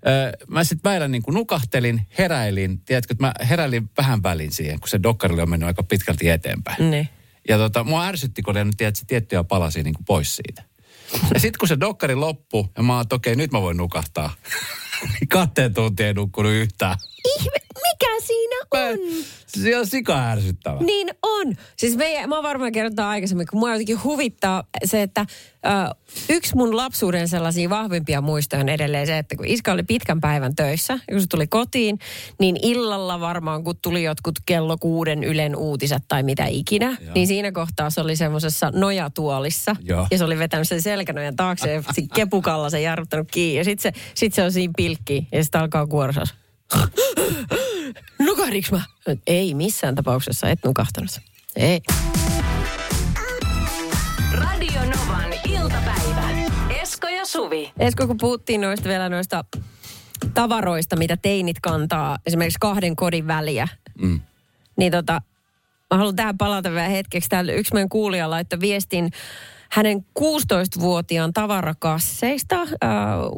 Öö, 0.07 0.33
mä 0.49 0.65
sitten 0.65 0.91
väillä 0.91 1.09
niin 1.09 1.23
kuin 1.23 1.35
nukahtelin, 1.35 2.07
heräilin. 2.19 2.81
Tiedätkö, 2.81 3.15
että 3.15 3.25
mä 3.25 3.35
heräilin 3.49 3.91
vähän 3.99 4.23
välin 4.23 4.53
siihen, 4.53 4.81
kun 4.81 4.89
se 4.89 5.03
dokkari 5.03 5.35
oli 5.35 5.47
mennyt 5.47 5.67
aika 5.67 5.83
pitkälti 5.83 6.29
eteenpäin. 6.29 6.91
Niin. 6.91 7.09
Ja 7.49 7.59
tota, 7.59 7.85
mua 7.85 8.05
ärsytti, 8.05 8.43
kun 8.43 8.57
oli 8.57 8.65
nyt 8.65 8.77
tiedätkö, 8.77 9.05
tiettyjä 9.07 9.45
palasia 9.45 9.83
niin 9.83 9.95
kuin 9.95 10.05
pois 10.05 10.37
siitä. 10.37 10.63
Ja 11.35 11.41
sitten 11.41 11.59
kun 11.59 11.69
se 11.69 11.81
dokkari 11.81 12.15
loppui, 12.15 12.65
ja 12.77 12.83
mä 12.83 12.93
oon, 12.93 13.03
että 13.03 13.15
okei, 13.15 13.37
nyt 13.37 13.53
mä 13.53 13.61
voin 13.61 13.77
nukahtaa. 13.77 14.35
Kahteen 15.29 15.75
tuntia 15.75 16.07
ei 16.07 16.15
nukkunut 16.15 16.53
yhtään. 16.53 16.99
Ihme, 17.39 17.57
mikä 18.03 18.27
siinä 18.27 18.57
Mä, 18.75 18.89
on? 18.91 19.25
se 19.47 19.79
on 19.79 19.87
sika 19.87 20.31
ärsyttävä. 20.31 20.81
Niin 20.81 21.11
on. 21.23 21.55
Siis 21.77 21.97
me, 21.97 22.27
mä 22.27 22.35
oon 22.35 22.45
varmaan 22.45 22.73
kertonut 22.73 22.99
aikaisemmin, 22.99 23.47
kun 23.51 23.61
mua 23.61 23.71
jotenkin 23.71 24.05
huvittaa 24.05 24.65
se, 24.85 25.03
että 25.03 25.27
ö, 25.67 25.69
yksi 26.29 26.57
mun 26.57 26.77
lapsuuden 26.77 27.29
sellaisia 27.29 27.71
vahvimpia 27.71 28.21
muistoja 28.21 28.61
on 28.61 28.69
edelleen 28.69 29.07
se, 29.07 29.19
että 29.19 29.37
kun 29.37 29.47
iska 29.47 29.73
oli 29.73 29.83
pitkän 29.83 30.21
päivän 30.21 30.55
töissä, 30.57 30.99
kun 31.11 31.21
se 31.21 31.27
tuli 31.27 31.47
kotiin, 31.47 31.99
niin 32.41 32.57
illalla 32.63 33.21
varmaan, 33.21 33.65
kun 33.65 33.77
tuli 33.83 34.03
jotkut 34.05 34.35
kello 34.47 34.77
kuuden 34.79 35.25
Ylen 35.25 35.57
uutiset 35.57 36.03
tai 36.09 36.23
mitä 36.23 36.47
ikinä, 36.47 36.97
Joo. 37.01 37.15
niin 37.15 37.27
siinä 37.27 37.53
kohtaa 37.53 37.91
se 37.91 38.01
oli 38.01 38.17
semmoisessa 38.17 38.71
nojatuolissa, 38.75 39.77
Joo. 39.83 40.07
ja 40.11 40.19
se 40.19 40.25
oli 40.25 40.39
vetänyt 40.39 40.69
sen 40.69 40.83
selkänojan 40.83 41.37
taakse 41.37 41.73
ja 41.73 41.83
kepukalla 42.15 42.71
se 42.71 42.81
jarruttanut 42.81 43.29
kiinni, 43.31 43.59
ja 43.59 43.65
sitten 43.65 43.93
se, 43.95 44.01
sit 44.15 44.35
se 44.35 44.43
on 44.43 44.53
siinä 44.53 44.73
pilkki, 44.77 45.29
ja 45.33 45.45
sitten 45.45 45.61
alkaa 45.61 45.87
kuorsas. 45.87 46.35
Nukahdiks 48.19 48.73
mä? 48.73 48.83
Ei 49.27 49.55
missään 49.55 49.95
tapauksessa, 49.95 50.49
et 50.49 50.59
nukahtanut. 50.65 51.11
Ei. 51.57 51.81
Radio 54.33 54.81
Novan 54.81 55.33
iltapäivä. 55.49 56.29
Esko 56.83 57.09
ja 57.09 57.27
Suvi. 57.27 57.73
Esko, 57.79 58.07
kun 58.07 58.17
puhuttiin 58.17 58.61
noista 58.61 58.89
vielä 58.89 59.09
noista 59.09 59.45
tavaroista, 60.35 60.97
mitä 60.97 61.17
teinit 61.17 61.61
kantaa, 61.61 62.19
esimerkiksi 62.27 62.59
kahden 62.61 62.97
kodin 62.97 63.27
väliä, 63.27 63.69
Mm. 63.99 64.21
niin 64.77 64.93
tota, 64.93 65.21
mä 65.91 65.97
haluan 65.97 66.17
tähän 66.17 66.39
palata 66.39 66.71
vielä 66.71 66.89
hetkeksi. 66.89 67.29
Täällä 67.29 67.53
yksi 67.53 67.73
meidän 67.75 67.89
kuulija 67.89 68.31
laittoi 68.31 68.61
viestin 68.61 69.11
hänen 69.73 70.07
16-vuotiaan 70.21 71.33
tavarakasseista, 71.33 72.61
äh, 72.63 72.69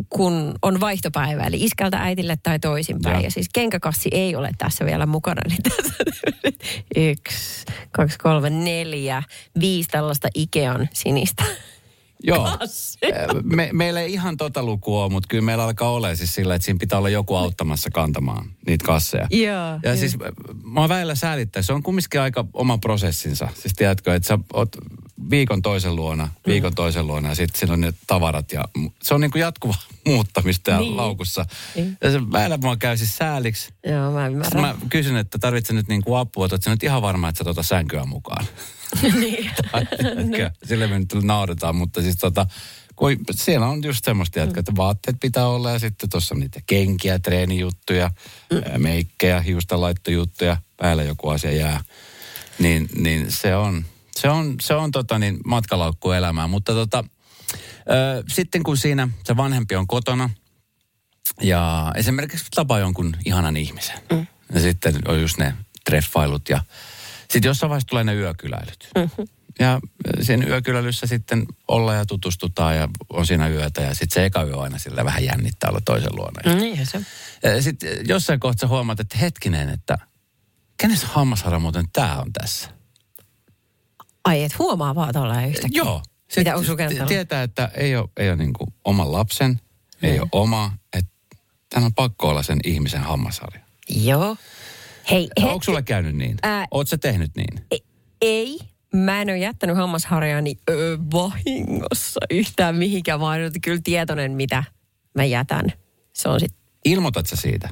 kun 0.09 0.55
on 0.63 0.81
vaihtopäivä, 0.81 1.43
eli 1.43 1.65
iskältä 1.65 1.99
äitille 1.99 2.39
tai 2.43 2.59
toisinpäin. 2.59 3.15
Joo. 3.15 3.25
Ja 3.25 3.31
siis 3.31 3.49
kenkäkassi 3.55 4.09
ei 4.13 4.37
ole 4.37 4.51
tässä 4.59 4.85
vielä 4.85 5.07
mukana, 5.07 5.43
niin 5.49 5.63
tässä 5.77 5.95
yksi, 6.97 7.65
kaksi, 7.91 8.19
kolme, 8.19 8.51
neljä, 8.51 9.23
viisi 9.61 9.89
tällaista 9.89 10.29
Ikean 10.35 10.89
sinistä. 10.93 11.45
Joo. 12.27 12.49
Me, 13.43 13.69
meillä 13.73 14.01
ei 14.01 14.13
ihan 14.13 14.37
tota 14.37 14.63
lukua 14.63 15.05
ole, 15.05 15.13
mutta 15.13 15.27
kyllä 15.27 15.43
meillä 15.45 15.65
alkaa 15.65 15.91
olla 15.91 16.15
siis 16.15 16.35
sillä, 16.35 16.55
että 16.55 16.65
siinä 16.65 16.79
pitää 16.79 16.99
olla 16.99 17.09
joku 17.09 17.35
auttamassa 17.37 17.91
kantamaan 17.91 18.47
niitä 18.67 18.85
kasseja. 18.87 19.27
Joo. 19.31 19.81
Ja 19.83 19.97
siis 19.97 20.17
mä 20.63 20.89
välillä 20.89 21.15
säälittää, 21.15 21.63
se 21.63 21.73
on 21.73 21.83
kumminkin 21.83 22.21
aika 22.21 22.45
oma 22.53 22.79
prosessinsa. 22.79 23.49
Siis 23.61 23.75
tiedätkö, 23.75 24.15
että 24.15 24.27
sä 24.29 24.39
oot 24.53 24.77
viikon 25.31 25.63
toisen 25.63 25.97
luona, 25.97 26.29
viikon 26.47 26.71
Mm. 26.73 26.75
toisen 26.75 27.07
luona 27.07 27.29
ja 27.29 27.35
sitten 27.35 27.59
siinä 27.59 27.73
on 27.73 27.81
ne 27.81 27.93
tavarat 28.07 28.53
ja 28.53 28.65
se 29.03 29.15
on 29.15 29.21
niin 29.21 29.31
kuin 29.31 29.41
jatkuva 29.41 29.75
muuttamista 30.07 30.63
täällä 30.63 30.87
Niin. 30.87 30.97
laukussa. 30.97 31.47
Niin. 31.75 31.99
Ja 32.03 32.11
se 32.13 32.33
välillä 32.33 32.57
mua 32.63 32.77
käy 32.77 32.97
siis 32.97 33.17
sääliksi. 33.17 33.73
Joo, 33.87 34.11
mä 34.13 34.31
Sitten 34.45 34.61
mä 34.61 34.75
kysyn, 34.91 35.17
että 35.17 35.39
tarvitset 35.39 35.77
nyt 35.77 35.89
niin 35.89 36.03
kuin 36.05 36.19
apua, 36.19 36.45
että 36.47 36.59
sä 36.65 36.71
nyt 36.71 36.83
ihan 36.83 37.03
varma, 37.03 37.29
että 37.29 37.39
sä 37.39 37.45
tuota 37.45 37.63
sänkyä 37.63 38.05
mukaan. 38.05 38.47
niin. 39.23 39.51
Sille 40.65 40.87
me 40.87 40.99
nyt 40.99 41.15
nauretaan, 41.23 41.77
mutta 41.77 42.03
siis 42.03 42.17
tota, 42.17 42.47
kun 42.97 43.17
siellä 43.31 43.67
on 43.67 43.83
just 43.83 44.05
semmoista, 44.05 44.41
mm. 44.41 44.59
että 44.59 44.77
vaatteet 44.77 45.17
pitää 45.21 45.47
olla 45.47 45.71
ja 45.71 45.79
sitten 45.79 46.11
tuossa 46.11 46.35
on 46.35 46.41
niitä 46.41 46.61
kenkiä, 46.67 47.19
treenijuttuja, 47.19 48.11
mm. 48.53 48.83
meikkejä, 48.83 49.41
hiustenlaittojuttuja, 49.41 50.57
päällä 50.77 51.03
joku 51.03 51.29
asia 51.29 51.53
jää. 51.53 51.81
Niin, 52.59 52.89
niin 52.99 53.33
se 53.33 53.57
on, 53.57 53.85
se 54.17 54.29
on, 54.29 54.55
se 54.61 54.75
on 54.75 54.91
tota 54.91 55.19
niin 55.19 55.39
matkalaukku 55.47 56.11
elämää, 56.11 56.47
mutta 56.47 56.73
tota, 56.73 57.05
ö, 57.91 58.25
sitten 58.29 58.63
kun 58.63 58.77
siinä 58.77 59.09
se 59.25 59.37
vanhempi 59.37 59.77
on 59.77 59.87
kotona 59.87 60.31
ja 61.41 61.93
esimerkiksi 61.97 62.45
tapaa 62.55 62.79
jonkun 62.79 63.17
ihanan 63.25 63.57
ihmisen 63.57 63.99
mm. 64.13 64.27
ja 64.55 64.61
sitten 64.61 64.95
on 65.09 65.21
just 65.21 65.39
ne 65.39 65.55
treffailut 65.85 66.49
ja 66.49 66.61
sitten 67.31 67.49
jossain 67.49 67.71
vaiheessa 67.71 67.89
tulee 67.89 68.05
ne 68.05 68.15
yökyläilyt. 68.15 68.89
Mm-hmm. 68.95 69.25
Ja 69.59 69.81
sen 70.23 70.49
yökyläilyssä 70.49 71.07
sitten 71.07 71.47
ollaan 71.69 71.99
ja 71.99 72.07
tutustutaan 72.07 72.77
ja 72.77 72.89
on 73.11 73.27
siinä 73.27 73.49
yötä 73.49 73.83
ja 73.83 73.95
sitten 73.95 74.15
se 74.15 74.25
eka 74.25 74.43
yö 74.43 74.61
aina 74.61 74.79
sillä 74.79 75.05
vähän 75.05 75.25
jännittää 75.25 75.71
olla 75.71 75.81
toisen 75.85 76.17
luona. 76.17 76.55
Mm. 76.55 76.61
Niin 76.61 76.87
se. 76.87 77.01
Sitten 77.61 77.91
jossain 78.09 78.41
kohtaa 78.41 78.69
huomaat, 78.69 79.01
että 79.01 79.19
hetkinen, 79.19 79.69
että 79.69 79.99
kenes 80.77 81.05
hammasharja 81.05 81.59
muuten 81.59 81.85
tämä 81.93 82.17
on 82.17 82.33
tässä? 82.33 82.69
Ai, 84.25 84.43
et 84.43 84.59
huomaa 84.59 84.95
vaan 84.95 85.13
tuolla 85.13 85.43
yhtäkkiä. 85.43 85.83
Joo. 85.83 86.03
Mitä 86.37 86.57
on 86.57 86.65
sukeltanut? 86.65 87.09
Tietää, 87.09 87.43
että 87.43 87.71
ei 87.75 87.97
ole, 87.97 88.09
ei 88.17 88.29
ole 88.29 88.37
niin 88.37 88.53
oman 88.85 89.13
lapsen, 89.13 89.61
ei 90.03 90.21
ole 90.21 90.29
oma, 90.33 90.73
että 90.93 91.11
tämän 91.69 91.87
on 91.87 91.95
pakko 91.95 92.29
olla 92.29 92.43
sen 92.43 92.59
ihmisen 92.65 93.03
hammasharja. 93.03 93.61
Joo. 93.89 94.37
Hei, 95.11 95.29
he, 95.43 95.47
Onko 95.47 95.63
sulle 95.65 95.83
käynyt 95.83 96.17
niin? 96.17 96.37
Ää- 96.43 96.67
Oletko 96.71 96.89
sä 96.89 96.99
tehnyt 96.99 97.31
niin? 97.37 97.67
e- 97.71 97.77
ei. 98.23 98.59
Mä 98.95 99.23
en 99.23 99.29
ole 99.29 99.39
jättänyt 99.39 99.77
hammasharjani 99.77 100.59
öö, 100.71 100.99
vahingossa 101.13 102.21
yhtään 102.31 102.75
mihinkään. 102.75 103.21
Oon 103.21 103.41
nyt 103.41 103.55
kyllä 103.63 103.81
tietoinen, 103.85 104.33
mitä 104.33 104.65
mä 105.15 105.25
jätän. 105.25 105.73
Se 106.13 106.29
on 106.29 106.41
sitten 106.41 106.65
Ilmoitat 106.85 107.27
sä 107.27 107.37
siitä? 107.37 107.69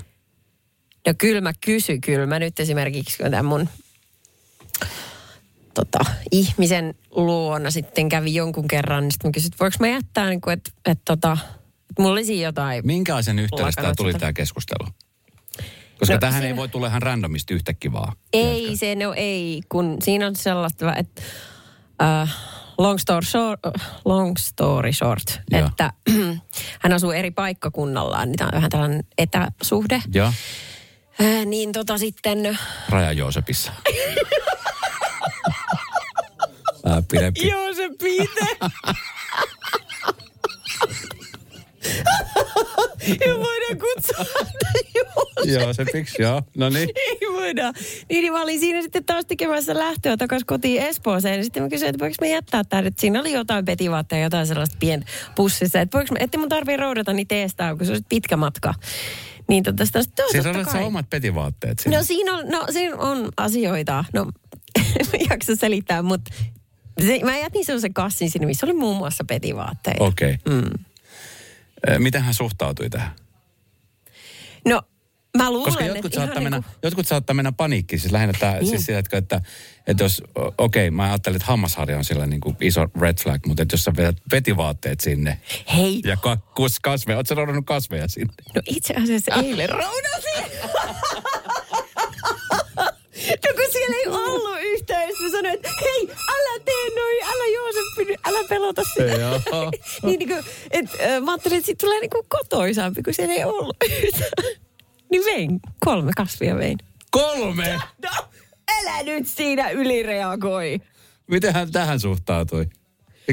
No 1.06 1.14
kyllä 1.18 1.40
mä 1.40 1.52
kysyn, 1.64 2.00
kyllä 2.00 2.26
mä 2.26 2.38
nyt 2.38 2.60
esimerkiksi 2.60 3.18
kun 3.18 3.30
tämän 3.30 3.44
mun 3.44 3.68
tota, 5.74 5.98
ihmisen 6.30 6.94
luona 7.10 7.70
sitten 7.70 8.08
kävi 8.08 8.34
jonkun 8.34 8.68
kerran, 8.68 9.02
niin 9.02 9.12
sitten 9.12 9.28
mä 9.28 9.32
kysyin, 9.32 9.52
että 9.52 9.64
voiko 9.64 9.76
mä 9.80 9.88
jättää, 9.88 10.28
niin 10.28 10.40
kuin, 10.40 10.52
että, 10.52 10.70
että, 10.86 11.02
tota, 11.04 11.38
että 11.90 12.02
mulla 12.02 12.12
olisi 12.12 12.40
jotain. 12.40 12.86
Minkälaisen 12.86 13.38
yhteydessä 13.38 13.82
tämä 13.82 13.94
tuli 13.96 14.14
tämä 14.14 14.32
keskustelu? 14.32 14.88
Koska 16.02 16.14
no, 16.14 16.20
tähän 16.20 16.34
siinä- 16.42 16.46
ei 16.46 16.56
voi 16.56 16.68
tulla 16.68 16.86
ihan 16.86 17.02
randomisti 17.02 17.54
yhtäkkiä 17.54 17.92
vaan. 17.92 18.16
Ei 18.32 18.76
se, 18.76 18.94
no 18.94 19.12
ei, 19.16 19.60
kun 19.68 19.96
siinä 20.02 20.26
on 20.26 20.36
sellaista, 20.36 20.94
että 20.96 21.22
äh, 22.02 22.34
long, 22.78 22.98
story 22.98 23.26
short, 23.26 23.60
long 24.04 24.36
story 24.38 24.92
short, 24.92 25.40
Joo. 25.50 25.66
että 25.66 25.92
hän 26.82 26.92
asuu 26.92 27.10
eri 27.10 27.30
paikkakunnallaan, 27.30 28.28
niin 28.28 28.36
tämä 28.36 28.48
on 28.48 28.56
vähän 28.56 28.70
tällainen 28.70 29.04
etäsuhde. 29.18 30.02
Joo, 30.14 30.32
Äh, 31.20 31.46
niin 31.46 31.72
tota 31.72 31.98
sitten, 31.98 32.58
Raja 32.88 33.12
Joosepissa. 33.12 33.72
Vähän 36.84 37.04
pidempi. 37.04 37.48
Joo, 37.48 37.62
ja 43.26 43.34
voidaan 43.36 43.78
kutsua. 43.78 44.24
Joo, 45.44 45.72
se 45.72 45.84
piksi, 45.92 46.22
joo. 46.22 46.42
No 46.56 46.68
niin. 46.68 46.88
Ei 46.96 47.18
voida. 47.32 47.72
Niin, 48.08 48.22
niin 48.22 48.32
mä 48.32 48.42
olin 48.42 48.60
siinä 48.60 48.82
sitten 48.82 49.04
taas 49.04 49.24
tekemässä 49.26 49.78
lähtöä 49.78 50.16
takaisin 50.16 50.46
kotiin 50.46 50.82
Espooseen. 50.82 51.36
Ja 51.36 51.44
sitten 51.44 51.62
mä 51.62 51.68
kysyin, 51.68 51.88
että 51.88 51.98
voiko 51.98 52.14
me 52.20 52.28
jättää 52.28 52.64
tämän. 52.64 52.86
Että 52.86 53.00
siinä 53.00 53.20
oli 53.20 53.32
jotain 53.32 53.64
petivaatteja, 53.64 54.22
jotain 54.22 54.46
sellaista 54.46 54.76
pientä 54.80 55.06
pussissa. 55.34 55.80
Että 55.80 55.98
voiko 55.98 56.14
me, 56.14 56.20
että 56.20 56.38
mun 56.38 56.48
tarvii 56.48 56.76
roudata 56.76 57.12
niitä 57.12 57.34
eestään, 57.34 57.76
kun 57.78 57.86
se 57.86 57.92
olisi 57.92 58.06
pitkä 58.08 58.36
matka. 58.36 58.74
Niin 59.48 59.62
tota 59.62 59.86
sitä, 59.86 60.02
sitä 60.02 60.22
Siis 60.30 60.44
totta 60.44 60.58
olet 60.58 60.68
sä 60.68 60.72
kai. 60.72 60.84
omat 60.84 61.10
petivaatteet 61.10 61.78
siinä. 61.78 61.98
No 61.98 62.04
siinä 62.04 62.34
on, 62.34 62.48
no, 62.48 62.66
siinä 62.70 62.96
on 62.96 63.28
asioita. 63.36 64.04
No, 64.12 64.26
en 65.12 65.26
jaksa 65.30 65.56
selittää, 65.56 66.02
mutta 66.02 66.34
se, 67.06 67.20
mä 67.24 67.38
jätin 67.38 67.64
sellaisen 67.64 67.94
kassin 67.94 68.30
sinne, 68.30 68.46
missä 68.46 68.66
oli 68.66 68.72
muun 68.74 68.96
muassa 68.96 69.24
petivaatteita. 69.28 70.04
Okei. 70.04 70.38
Okay. 70.46 70.60
Mm. 70.60 70.84
Miten 71.98 72.22
hän 72.22 72.34
suhtautui 72.34 72.90
tähän? 72.90 73.10
No, 74.66 74.82
mä 75.38 75.50
luulen, 75.50 75.64
Koska 75.64 75.84
että 75.84 75.96
jotkut 75.96 76.14
ihan 76.14 76.26
saattaa, 76.26 76.42
mennä, 76.42 76.58
niinku- 76.58 76.78
jotkut 76.82 77.06
saattaa 77.06 77.34
mennä 77.34 77.52
paniikkiin. 77.52 78.00
Siis 78.00 78.12
lähinnä 78.12 78.32
tämä, 78.40 78.52
Niin. 78.52 78.66
siis 78.66 78.86
sillä, 78.86 78.98
että, 78.98 79.16
että, 79.16 79.40
että 79.86 80.04
jos, 80.04 80.22
okei, 80.58 80.88
okay, 80.88 80.90
mä 80.90 81.04
ajattelin, 81.04 81.36
että 81.36 81.46
hammasharja 81.46 81.98
on 81.98 82.04
sillä 82.04 82.26
niin 82.26 82.40
kuin 82.40 82.56
iso 82.60 82.86
red 83.00 83.18
flag, 83.22 83.46
mutta 83.46 83.62
että 83.62 83.74
jos 83.74 83.84
sä 83.84 83.92
vedät 83.96 84.16
vetivaatteet 84.32 85.00
sinne 85.00 85.40
Hei, 85.76 86.00
ja 86.04 86.16
ka, 86.16 86.36
kus, 86.36 86.80
kasveja, 86.80 87.16
ootko 87.16 87.28
sä 87.28 87.34
roudannut 87.34 87.66
kasveja 87.66 88.08
sinne? 88.08 88.32
no 88.54 88.62
itse 88.66 88.94
asiassa 88.94 89.34
eilen 89.34 89.68
roudasin. 89.68 90.52
No 93.46 93.52
kun 93.54 93.72
siellä 93.72 93.96
ei 93.96 94.06
ollut 94.08 94.58
yhtään, 94.60 95.08
sanoin, 95.32 95.54
että 95.54 95.68
hei, 95.80 96.08
älä 96.28 96.60
tee 96.64 96.94
noin, 96.96 97.24
älä 97.24 97.46
Jooseppi, 97.54 98.14
älä 98.28 98.48
pelota 98.48 98.82
sitä. 98.84 99.02
Niin, 100.06 100.18
niin 100.18 100.28
kuin, 100.28 100.44
et, 100.70 100.86
mä 101.24 101.30
ajattelin, 101.32 101.58
että 101.58 101.66
siitä 101.66 101.80
tulee 101.86 102.00
niin 102.00 102.10
kuin 102.10 102.26
kotoisampi, 102.28 103.02
kun 103.02 103.14
siellä 103.14 103.34
ei 103.34 103.44
ollut. 103.44 103.76
Niin 105.10 105.24
vein, 105.24 105.60
kolme 105.84 106.10
kasvia 106.16 106.56
vein. 106.56 106.78
Kolme! 107.10 107.80
No, 108.02 108.10
älä 108.78 109.02
nyt 109.02 109.28
siinä 109.28 109.70
ylireagoi. 109.70 110.80
Miten 111.26 111.54
hän 111.54 111.72
tähän 111.72 112.00
suhtautui? 112.00 112.66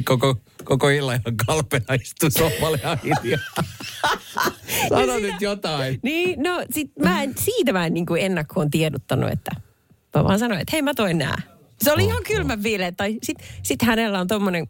Koko, 0.05 0.35
koko 0.63 0.89
illan 0.89 1.15
ihan 1.15 1.37
kalpeena 1.45 1.93
istui 1.93 2.31
sohvalle 2.31 2.79
ja 2.83 2.97
hiljaa. 3.03 3.63
Sano 4.89 5.19
nyt 5.19 5.41
jotain. 5.41 5.99
Niin, 6.03 6.43
no 6.43 6.63
sit 6.71 6.91
mä 6.99 7.23
en, 7.23 7.33
siitä 7.37 7.73
mä 7.73 7.85
en 7.85 7.93
niin 7.93 8.05
kuin 8.05 8.21
ennakkoon 8.21 8.71
tiedottanut, 8.71 9.31
että 9.31 9.51
mä 10.15 10.23
vaan 10.23 10.39
sanoin, 10.39 10.61
että 10.61 10.71
hei 10.71 10.81
mä 10.81 10.93
toin 10.93 11.17
nää. 11.17 11.41
Se 11.83 11.91
oli 11.91 12.05
ihan 12.05 12.23
kylmä 12.23 12.63
viile, 12.63 12.91
tai 12.91 13.17
sit, 13.23 13.37
sit 13.63 13.81
hänellä 13.81 14.19
on 14.19 14.27
tommonen 14.27 14.67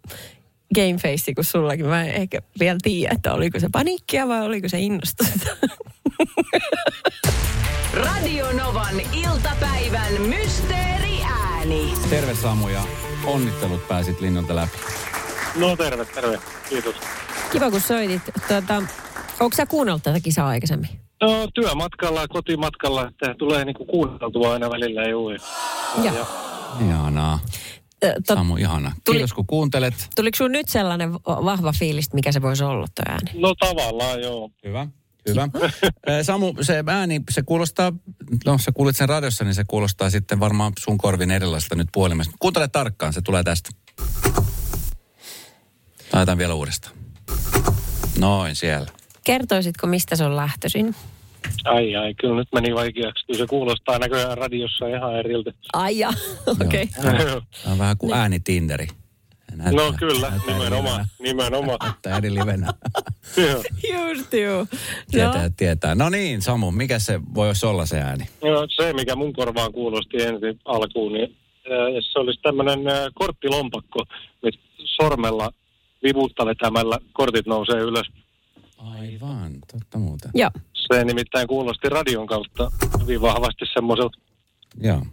game 0.75 0.97
face 1.01 1.33
kuin 1.33 1.45
sullakin. 1.45 1.85
Mä 1.85 2.03
en 2.03 2.15
ehkä 2.15 2.41
vielä 2.59 2.77
tiedä, 2.81 3.13
että 3.15 3.33
oliko 3.33 3.59
se 3.59 3.67
paniikkia 3.71 4.27
vai 4.27 4.41
oliko 4.41 4.69
se 4.69 4.79
innostusta. 4.79 5.49
Radio 7.93 8.51
Novan 8.51 9.01
iltapäivän 9.13 10.21
mysteeriääni. 10.21 11.93
Terve 12.09 12.35
Samu 12.35 12.67
ja 12.69 12.83
onnittelut 13.25 13.87
pääsit 13.87 14.21
linnalta 14.21 14.55
läpi. 14.55 14.77
No 15.55 15.75
terve, 15.75 16.05
terve. 16.05 16.39
Kiitos. 16.69 16.95
Kiva 17.51 17.71
kun 17.71 17.81
soitit. 17.81 18.21
Tuota, 18.47 18.83
onko 19.39 19.55
sä 19.55 19.65
kuunnellut 19.65 20.03
tätä 20.03 20.19
kisaa 20.19 20.47
aikaisemmin? 20.47 20.89
No 21.21 21.47
työmatkalla 21.53 22.21
ja 22.21 22.27
kotimatkalla, 22.27 23.07
että 23.07 23.35
tulee 23.37 23.65
niinku 23.65 23.85
kuunneltua 23.85 24.53
aina 24.53 24.69
välillä 24.69 25.03
juu. 25.09 25.29
Ja, 25.29 25.37
Joo. 26.03 26.27
Ihanaa. 26.87 27.39
Tot, 28.27 28.37
Samu, 28.37 28.57
ihana. 28.57 28.91
Tuli- 29.05 29.17
Kiitos 29.17 29.33
kun 29.33 29.47
kuuntelet. 29.47 29.93
tuliko 30.15 30.35
sun 30.35 30.51
nyt 30.51 30.69
sellainen 30.69 31.13
vahva 31.13 31.71
fiilis, 31.71 32.13
mikä 32.13 32.31
se 32.31 32.41
voisi 32.41 32.63
olla 32.63 32.87
tuo 32.95 33.03
ääni? 33.13 33.31
No 33.41 33.55
tavallaan 33.55 34.21
joo. 34.21 34.49
Hyvä. 34.65 34.87
Hyvä. 35.29 35.49
Samu, 36.23 36.53
se 36.61 36.83
ääni, 36.87 37.21
se 37.31 37.41
kuulostaa, 37.41 37.91
no 38.45 38.57
sä 38.57 38.71
kuulit 38.71 38.95
sen 38.95 39.09
radiossa, 39.09 39.43
niin 39.43 39.55
se 39.55 39.63
kuulostaa 39.67 40.09
sitten 40.09 40.39
varmaan 40.39 40.73
sun 40.79 40.97
korvin 40.97 41.31
erilaiselta 41.31 41.75
nyt 41.75 41.87
puhelimesta. 41.93 42.35
Kuuntele 42.39 42.67
tarkkaan, 42.67 43.13
se 43.13 43.21
tulee 43.21 43.43
tästä. 43.43 43.69
Laitan 46.13 46.37
vielä 46.37 46.53
uudestaan. 46.53 46.95
Noin 48.17 48.55
siellä. 48.55 48.87
Kertoisitko, 49.23 49.87
mistä 49.87 50.15
se 50.15 50.23
on 50.23 50.35
lähtöisin? 50.35 50.95
Ai 51.65 51.95
ai, 51.95 52.13
kyllä 52.13 52.35
nyt 52.35 52.47
meni 52.53 52.75
vaikeaksi. 52.75 53.25
Kyllä 53.25 53.37
se 53.39 53.47
kuulostaa 53.47 53.99
näköjään 53.99 54.37
radiossa 54.37 54.87
ihan 54.87 55.15
eriltä. 55.19 55.51
Ai 55.73 55.99
ja, 55.99 56.09
okei. 56.65 56.87
Okay. 56.99 57.13
Tämä 57.63 57.73
on 57.73 57.77
vähän 57.79 57.97
kuin 57.97 58.13
ääni 58.13 58.39
Tinderi. 58.39 58.87
Näyttää- 59.55 59.85
no 59.85 59.93
kyllä, 59.99 60.31
nimenomaan. 60.47 61.05
Nimenomaan. 61.19 61.77
Näyttää 61.83 62.17
eri 62.17 62.33
livenä. 62.33 62.73
Just 64.09 64.33
joo. 64.33 64.65
Tietää, 65.11 65.41
Joo. 65.41 65.49
tietää. 65.57 65.95
No 65.95 66.09
niin, 66.09 66.41
Samu, 66.41 66.71
mikä 66.71 66.99
se 66.99 67.19
voisi 67.35 67.65
olla 67.65 67.85
se 67.85 67.99
ääni? 68.01 68.25
No, 68.43 68.67
se, 68.75 68.93
mikä 68.93 69.15
mun 69.15 69.33
korvaan 69.33 69.71
kuulosti 69.73 70.21
ensin 70.23 70.59
alkuun, 70.65 71.13
niin 71.13 71.35
äh, 71.71 72.03
se 72.13 72.19
olisi 72.19 72.41
tämmöinen 72.41 72.87
äh, 72.87 73.07
korttilompakko, 73.13 74.05
missä 74.43 74.61
sormella 74.83 75.51
vivuutta 76.03 76.45
vetämällä 76.45 76.97
kortit 77.13 77.45
nousee 77.45 77.79
ylös. 77.79 78.07
Aivan, 78.79 79.53
totta 79.71 79.97
muuten. 79.97 80.31
Joo. 80.33 80.51
Se 80.73 81.03
nimittäin 81.03 81.47
kuulosti 81.47 81.89
radion 81.89 82.27
kautta 82.27 82.71
hyvin 83.01 83.21
vahvasti 83.21 83.65
semmoiselta. 83.73 84.19
Joo. 84.81 85.05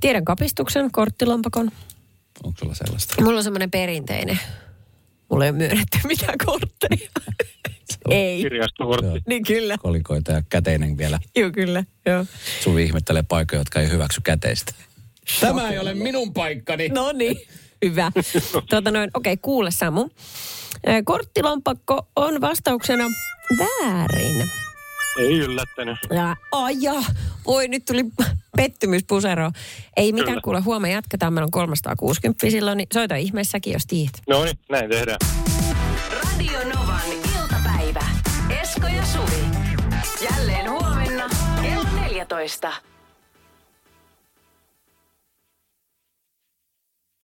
Tiedän 0.00 0.24
kapistuksen, 0.24 0.90
korttilompakon. 0.92 1.70
Onko 2.44 2.58
sulla 2.60 2.74
sellaista? 2.74 3.22
Mulla 3.22 3.36
on 3.36 3.44
semmoinen 3.44 3.70
perinteinen. 3.70 4.40
Mulla 5.30 5.44
ei 5.44 5.50
ole 5.50 5.58
myönnetty 5.58 5.98
mitään 6.04 6.38
kortteja. 6.46 7.10
ei. 8.10 8.42
Kirjastokortti. 8.42 9.06
Joo. 9.06 9.18
Niin 9.26 9.44
kyllä. 9.44 9.78
Kolikoita 9.78 10.32
ja 10.32 10.42
käteinen 10.48 10.98
vielä. 10.98 11.20
Joo, 11.36 11.50
kyllä. 11.50 11.84
Joo. 12.06 12.26
Suvi 12.60 12.84
ihmettelee 12.84 13.22
paikkoja, 13.22 13.60
jotka 13.60 13.80
ei 13.80 13.90
hyväksy 13.90 14.20
käteistä. 14.20 14.74
Tämä 15.40 15.70
ei 15.70 15.78
ole 15.78 15.94
minun 15.94 16.32
paikkani. 16.32 16.88
No 16.88 17.12
niin, 17.12 17.36
hyvä. 17.84 18.12
Tuota 18.70 18.90
noin, 18.90 19.10
okei, 19.14 19.32
okay, 19.32 19.40
kuule 19.42 19.70
Samu. 19.70 20.08
Korttilompakko 21.04 22.06
on 22.16 22.40
vastauksena 22.40 23.04
väärin. 23.58 24.50
Ei 25.18 25.38
yllättänyt. 25.38 25.98
Ja, 26.14 26.36
ai 26.52 26.76
ja, 26.80 26.94
voi 27.46 27.68
nyt 27.68 27.84
tuli 27.84 28.04
pettymyspusero. 28.56 29.50
Ei 29.96 30.12
mitään, 30.12 30.28
Kyllä. 30.28 30.40
kuule, 30.40 30.60
huomenna 30.60 30.94
jatketaan. 30.94 31.32
Meillä 31.32 31.44
on 31.44 31.50
360 31.50 32.50
silloin, 32.50 32.76
niin 32.76 32.88
soita 32.92 33.14
ihmeessäkin, 33.16 33.72
jos 33.72 33.86
tiedät. 33.86 34.12
No 34.28 34.44
niin, 34.44 34.58
näin 34.70 34.90
tehdään. 34.90 35.18
Radio 36.12 36.58
Novan 36.58 37.12
iltapäivä. 37.12 38.04
Esko 38.62 38.86
ja 38.86 39.04
Suvi. 39.04 39.44
Jälleen 40.30 40.70
huomenna 40.70 41.28
kello 41.62 41.84
14. 42.00 42.72